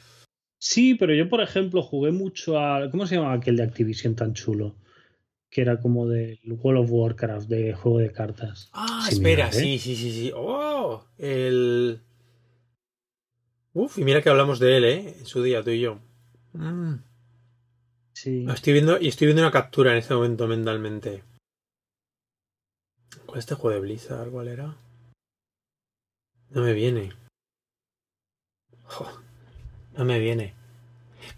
[0.58, 2.90] Sí, pero yo, por ejemplo, jugué mucho a...
[2.90, 4.76] ¿Cómo se llamaba aquel de Activision tan chulo?
[5.50, 8.68] Que era como del World of Warcraft, de juego de cartas.
[8.72, 9.52] Ah, Similar, espera, ¿eh?
[9.52, 10.32] sí, sí, sí, sí.
[10.34, 12.02] Oh, el...
[13.72, 15.16] Uf, y mira que hablamos de él, ¿eh?
[15.18, 15.98] En su día, tú y yo.
[16.52, 16.94] Mm.
[18.14, 18.42] Sí.
[18.42, 21.22] Lo Estoy viendo, y estoy viendo una captura en este momento mentalmente.
[23.26, 24.30] ¿Cuál es este juego de Blizzard?
[24.30, 24.76] ¿Cuál era?
[26.50, 27.12] No me viene.
[29.96, 30.54] No me viene.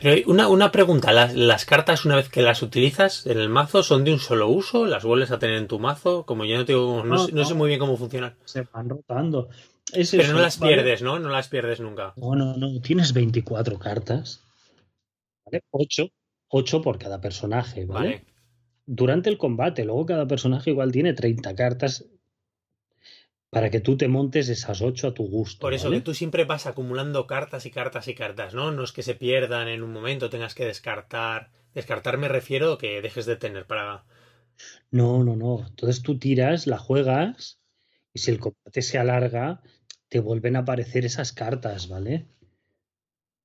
[0.01, 3.82] Pero una, una pregunta, ¿las, las cartas una vez que las utilizas en el mazo
[3.82, 4.86] son de un solo uso?
[4.86, 6.24] ¿Las vuelves a tener en tu mazo?
[6.26, 7.59] Como yo no, tengo, no, No, sé- no sé no.
[7.59, 8.36] muy bien cómo funcionan.
[8.45, 9.49] Se van rotando.
[9.93, 10.74] Es Pero eso, no las ¿vale?
[10.74, 11.18] pierdes, ¿no?
[11.18, 12.12] No las pierdes nunca.
[12.16, 12.80] No, no, no.
[12.80, 14.45] Tienes 24 cartas.
[15.47, 15.62] ¿Vale?
[15.70, 16.09] 8.
[16.49, 18.09] 8 por cada personaje, ¿vale?
[18.09, 18.24] Vale.
[18.86, 19.84] durante el combate.
[19.84, 22.05] Luego cada personaje igual tiene 30 cartas
[23.51, 25.61] para que tú te montes esas 8 a tu gusto.
[25.61, 25.99] Por eso ¿vale?
[25.99, 28.72] que tú siempre vas acumulando cartas y cartas y cartas, ¿no?
[28.72, 31.51] No es que se pierdan en un momento, tengas que descartar.
[31.74, 34.05] Descartar me refiero a que dejes de tener para.
[34.90, 35.66] No, no, no.
[35.66, 37.61] Entonces tú tiras, la juegas
[38.12, 39.62] y si el combate se alarga,
[40.09, 42.26] te vuelven a aparecer esas cartas, ¿vale?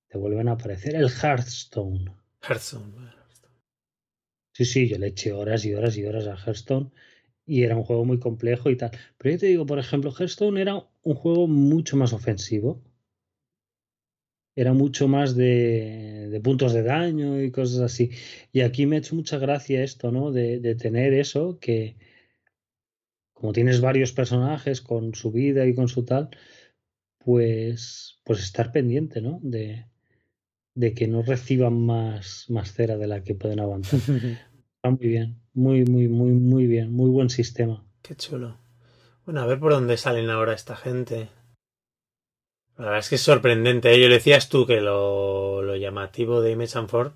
[0.08, 2.14] Te vuelven a aparecer el Hearthstone.
[2.42, 3.12] Hearthstone.
[4.54, 6.92] Sí, sí, yo le eché horas y horas y horas a Hearthstone
[7.46, 8.92] y era un juego muy complejo y tal.
[9.18, 12.82] Pero yo te digo, por ejemplo, Hearthstone era un juego mucho más ofensivo.
[14.56, 18.12] Era mucho más de, de puntos de daño y cosas así.
[18.52, 20.32] Y aquí me ha hecho mucha gracia esto, ¿no?
[20.32, 21.96] De, de tener eso, que
[23.34, 26.30] como tienes varios personajes con su vida y con su tal,
[27.18, 29.40] pues, pues estar pendiente, ¿no?
[29.44, 29.86] De,
[30.76, 34.00] de que no reciban más, más cera de la que pueden aguantar.
[34.76, 37.84] Está muy bien, muy, muy, muy, muy bien, muy buen sistema.
[38.02, 38.58] Qué chulo.
[39.26, 41.30] Bueno, a ver por dónde salen ahora esta gente.
[42.78, 43.94] La verdad es que es sorprendente.
[43.94, 44.02] ¿eh?
[44.02, 47.12] Yo le decías tú que lo, lo llamativo de Image and Ford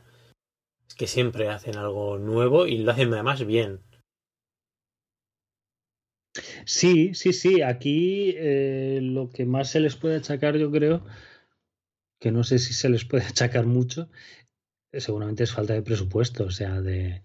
[0.88, 3.82] es que siempre hacen algo nuevo y lo hacen además bien.
[6.66, 11.04] Sí, sí, sí, aquí eh, lo que más se les puede achacar, yo creo,
[12.20, 14.10] que no sé si se les puede achacar mucho,
[14.94, 17.24] seguramente es falta de presupuesto, o sea, de,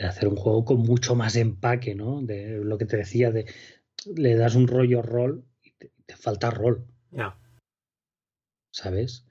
[0.00, 2.22] de hacer un juego con mucho más empaque, ¿no?
[2.22, 3.46] De lo que te decía, de
[4.16, 6.86] le das un rollo rol y te, te falta rol.
[7.10, 7.36] Ya.
[8.70, 9.26] ¿sabes?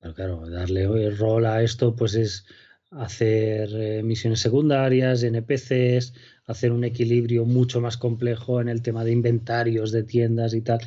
[0.00, 2.46] Pero claro, darle rol a esto, pues es
[2.90, 6.14] hacer eh, misiones secundarias, NPCs,
[6.46, 10.80] hacer un equilibrio mucho más complejo en el tema de inventarios, de tiendas y tal.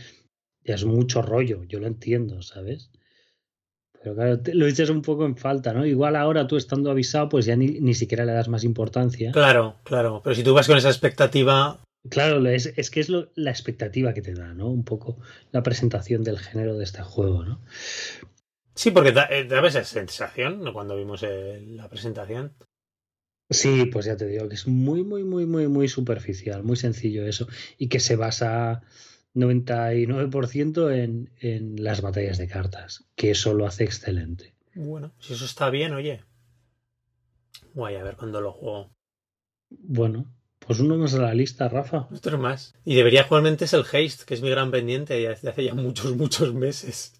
[0.63, 2.91] Ya es mucho rollo, yo lo entiendo, ¿sabes?
[4.03, 5.85] Pero claro, te- lo echas un poco en falta, ¿no?
[5.85, 9.31] Igual ahora tú estando avisado, pues ya ni, ni siquiera le das más importancia.
[9.31, 10.21] Claro, claro.
[10.23, 11.79] Pero si tú vas con esa expectativa,
[12.09, 14.67] Claro, es, es que es lo- la expectativa que te da, ¿no?
[14.71, 15.17] Un poco
[15.51, 17.61] la presentación del género de este juego, ¿no?
[18.73, 20.73] sí, porque da, eh, daba esa sensación ¿no?
[20.73, 22.53] cuando vimos eh, la presentación.
[23.51, 27.25] Sí, pues ya te digo que es muy, muy, muy, muy, muy superficial, muy sencillo
[27.27, 27.47] eso.
[27.77, 28.81] Y que se basa
[29.35, 34.55] 99% en, en las batallas de cartas, que eso lo hace excelente.
[34.75, 36.23] Bueno, si eso está bien, oye.
[37.73, 38.91] Guay, a ver cuándo lo juego.
[39.69, 42.07] Bueno, pues uno más a la lista, Rafa.
[42.11, 42.75] Otro más.
[42.85, 46.15] Y debería jugar es el Haste, que es mi gran pendiente desde hace ya muchos,
[46.15, 47.13] muchos meses.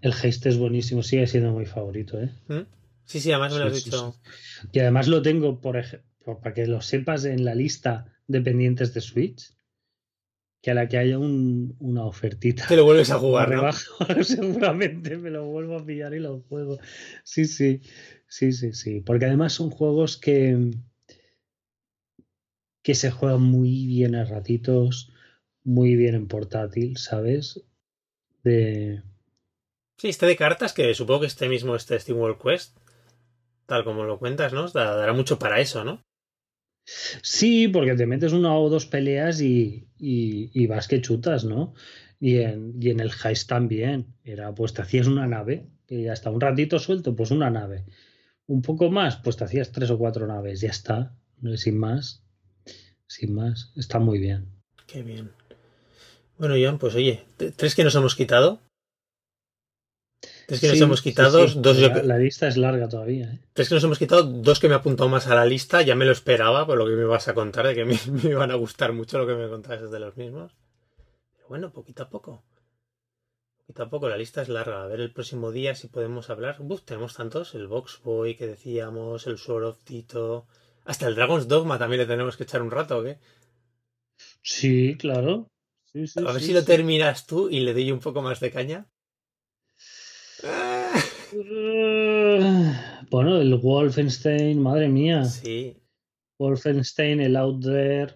[0.00, 2.30] El Haste es buenísimo, sigue siendo mi favorito, ¿eh?
[2.48, 2.66] ¿Mm?
[3.04, 4.14] Sí, sí, además me lo has dicho.
[4.72, 8.92] Y además lo tengo, por ejemplo, para que lo sepas, en la lista de pendientes
[8.94, 9.54] de Switch.
[10.60, 12.66] Que a la que haya un, una ofertita.
[12.66, 13.70] Te lo vuelves a jugar, ¿no?
[14.24, 16.78] seguramente me lo vuelvo a pillar y lo juego.
[17.22, 17.80] Sí, sí,
[18.26, 19.00] sí, sí, sí.
[19.00, 20.72] Porque además son juegos que,
[22.82, 25.12] que se juegan muy bien a ratitos,
[25.62, 27.62] muy bien en portátil, ¿sabes?
[28.42, 29.02] De...
[29.96, 32.78] Sí, este de cartas, que supongo que este mismo, este Steam World Quest,
[33.66, 34.68] tal como lo cuentas, ¿no?
[34.68, 36.07] Dará mucho para eso, ¿no?
[37.22, 41.74] Sí, porque te metes una o dos peleas y, y, vas que chutas, ¿no?
[42.20, 44.06] Y en, y en el Heist también.
[44.24, 47.84] Era, pues te hacías una nave, y hasta un ratito suelto, pues una nave.
[48.46, 51.14] Un poco más, pues te hacías tres o cuatro naves, ya está,
[51.56, 52.22] sin más.
[53.06, 54.46] Sin más, está muy bien.
[54.86, 55.30] Qué bien.
[56.38, 57.24] Bueno, Joan, pues oye,
[57.56, 58.60] ¿tres que nos hemos quitado?
[60.48, 63.26] Tres que nos hemos quitado, dos la, lista es larga todavía.
[63.34, 63.38] ¿eh?
[63.52, 65.94] Tres que nos hemos quitado, dos que me he apuntado más a la lista, ya
[65.94, 68.50] me lo esperaba por lo que me vas a contar, de que me, me iban
[68.50, 70.56] a gustar mucho lo que me contabas de los mismos.
[71.36, 72.44] Pero bueno, poquito a poco.
[73.58, 74.82] Poquito a poco, la lista es larga.
[74.82, 76.56] A ver el próximo día si podemos hablar.
[76.60, 80.46] Uf, tenemos tantos, el Box Boy que decíamos, el Sword of Tito.
[80.86, 83.18] Hasta el Dragon's Dogma también le tenemos que echar un rato, ¿o qué?
[84.40, 85.50] Sí, claro.
[86.24, 88.88] a ver si lo terminas tú y le doy un poco más de caña.
[93.10, 95.24] Bueno, el Wolfenstein, madre mía.
[95.24, 95.76] Sí.
[96.38, 98.14] Wolfenstein, el Out There.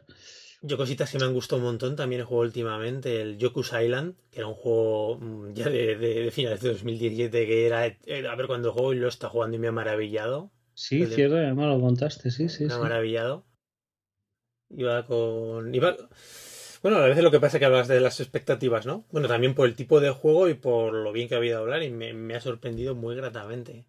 [0.65, 3.20] Yo cositas que me han gustado un montón también he jugado últimamente.
[3.20, 7.82] El Yoku's Island, que era un juego mm, ya de, finales de 2017, que era,
[7.82, 10.53] a ver cuando juego y lo está jugando y me ha maravillado.
[10.74, 12.66] Sí, cierto, además lo contaste, sí, sí.
[12.66, 13.44] Me ha maravillado.
[14.70, 15.74] Iba con.
[15.74, 15.97] Iba...
[16.83, 19.07] Bueno, a veces lo que pasa es que hablas de las expectativas, ¿no?
[19.13, 21.85] Bueno, también por el tipo de juego y por lo bien que ha habido hablar
[21.85, 23.87] y me, ha sorprendido muy gratamente.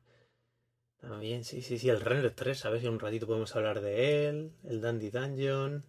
[1.01, 4.29] También, sí, sí, sí, el Renner 3, a ver si un ratito podemos hablar de
[4.29, 5.83] él, el Dandy Dungeon,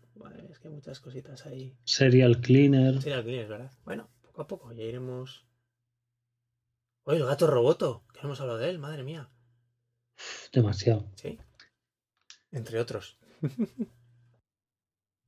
[0.50, 1.76] es que hay muchas cositas ahí.
[1.84, 3.00] Serial Cleaner.
[3.00, 3.72] Serial Cleaner, ¿verdad?
[3.84, 5.46] Bueno, poco a poco, ya iremos...
[7.04, 9.28] Oye, el gato roboto, que hemos hablado de él, madre mía.
[10.52, 11.06] Demasiado.
[11.16, 11.38] Sí.
[12.50, 13.18] Entre otros.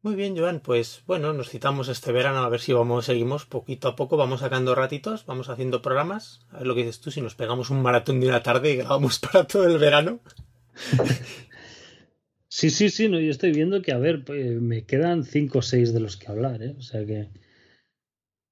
[0.06, 3.88] Muy bien, Joan, pues bueno, nos citamos este verano a ver si vamos, seguimos poquito
[3.88, 6.46] a poco, vamos sacando ratitos, vamos haciendo programas.
[6.52, 8.76] A ver lo que dices tú, si nos pegamos un maratón de una tarde y
[8.76, 10.20] grabamos para todo el verano.
[12.46, 15.62] Sí, sí, sí, no, yo estoy viendo que, a ver, pues, me quedan cinco o
[15.62, 16.76] seis de los que hablar, ¿eh?
[16.78, 17.30] O sea que,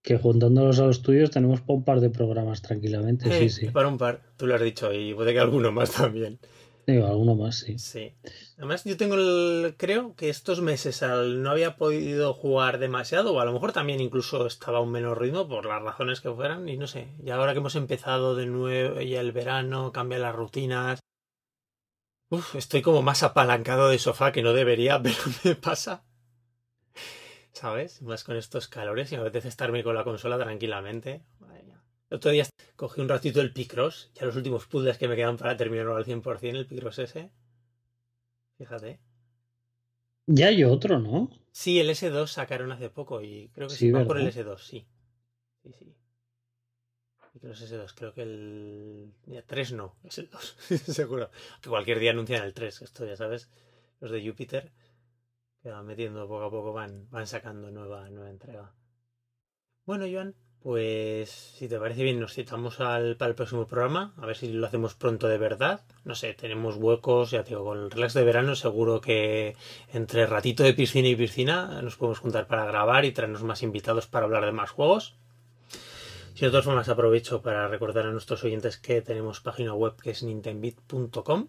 [0.02, 3.68] que juntándolos a los tuyos tenemos para un par de programas tranquilamente, sí, sí.
[3.68, 6.40] Para un par, tú lo has dicho, y puede que alguno más también.
[6.86, 7.78] Alguno más, sí.
[7.78, 8.15] Sí.
[8.59, 9.74] Además, yo tengo el.
[9.78, 14.01] Creo que estos meses al no había podido jugar demasiado, o a lo mejor también
[14.01, 17.09] incluso estaba a un menor ritmo por las razones que fueran, y no sé.
[17.24, 21.01] Y ahora que hemos empezado de nuevo ya el verano, cambian las rutinas.
[22.28, 26.05] Uf, estoy como más apalancado de sofá que no debería, pero me pasa.
[27.52, 28.02] ¿Sabes?
[28.02, 31.23] Más con estos calores y me apetece estarme con la consola tranquilamente.
[32.15, 32.47] El otro día
[32.77, 36.05] cogí un ratito el Picross, ya los últimos puzzles que me quedan para terminarlo al
[36.05, 37.32] 100%, el Picross ese.
[38.57, 39.01] Fíjate.
[40.28, 41.28] Ya hay otro, ¿no?
[41.51, 44.86] Sí, el S2 sacaron hace poco y creo que sí, va por el S2, sí.
[45.65, 45.97] Sí, sí.
[47.32, 49.12] Picross S2, creo que el
[49.45, 51.31] 3 no, es el 2, seguro.
[51.61, 53.51] Que cualquier día anuncian el 3, esto ya sabes,
[53.99, 54.70] los de Júpiter,
[55.65, 58.73] que van metiendo poco a poco, van, van sacando nueva, nueva entrega.
[59.85, 61.28] Bueno, Joan, pues
[61.59, 64.66] si te parece bien, nos citamos al, para el próximo programa, a ver si lo
[64.66, 65.82] hacemos pronto de verdad.
[66.07, 69.57] No sé, tenemos huecos, ya te digo, con el relax de verano seguro que
[69.93, 74.07] entre ratito de piscina y piscina nos podemos juntar para grabar y traernos más invitados
[74.07, 75.16] para hablar de más juegos.
[76.35, 80.12] Si de todas formas aprovecho para recordar a nuestros oyentes que tenemos página web que
[80.12, 81.49] es nintendbit.com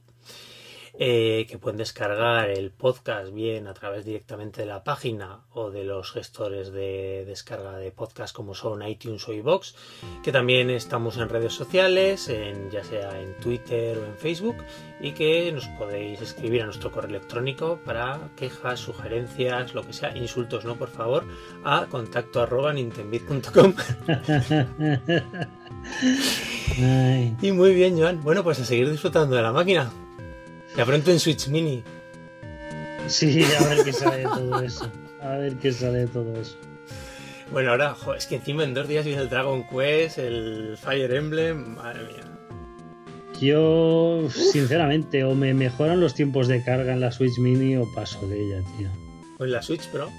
[0.97, 5.83] eh, que pueden descargar el podcast bien a través directamente de la página o de
[5.83, 9.75] los gestores de descarga de podcast como son iTunes o iBox,
[10.23, 14.55] que también estamos en redes sociales, en, ya sea en Twitter o en Facebook,
[15.01, 20.15] y que nos podéis escribir a nuestro correo electrónico para quejas, sugerencias, lo que sea,
[20.15, 21.25] insultos no, por favor,
[21.65, 23.73] a contacto arroba nintendbit.com.
[27.41, 28.23] y muy bien, Joan.
[28.23, 29.91] Bueno, pues a seguir disfrutando de la máquina.
[30.77, 31.83] Ya pronto en Switch Mini.
[33.07, 34.91] Sí, a ver qué sale de todo eso.
[35.21, 36.57] A ver qué sale de todo eso.
[37.51, 41.13] Bueno, ahora, jo, es que encima en dos días viene el Dragon Quest, el Fire
[41.13, 42.23] Emblem, madre mía.
[43.39, 48.27] Yo, sinceramente, o me mejoran los tiempos de carga en la Switch Mini o paso
[48.27, 48.89] de ella, tío.
[49.39, 50.09] O en la Switch Pro.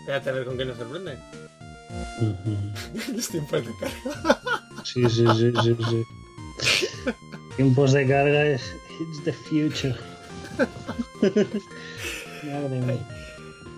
[0.00, 1.16] Espérate a ver con qué nos sorprende.
[3.14, 4.40] Los tiempos de carga.
[4.84, 7.12] Sí, sí, sí, sí, sí.
[7.56, 9.96] Tiempos de carga es it's the future.
[12.44, 12.98] Madre mía.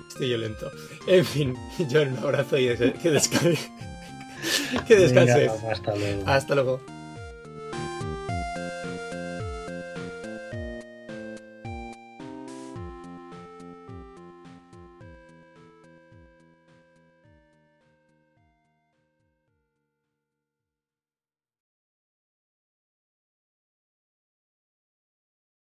[0.09, 0.71] Estoy violento.
[1.07, 1.57] En fin,
[1.89, 3.59] yo un abrazo y que descanse.
[4.87, 5.53] que descanses.
[5.53, 6.23] Venga, hasta luego.
[6.27, 6.98] Hasta luego.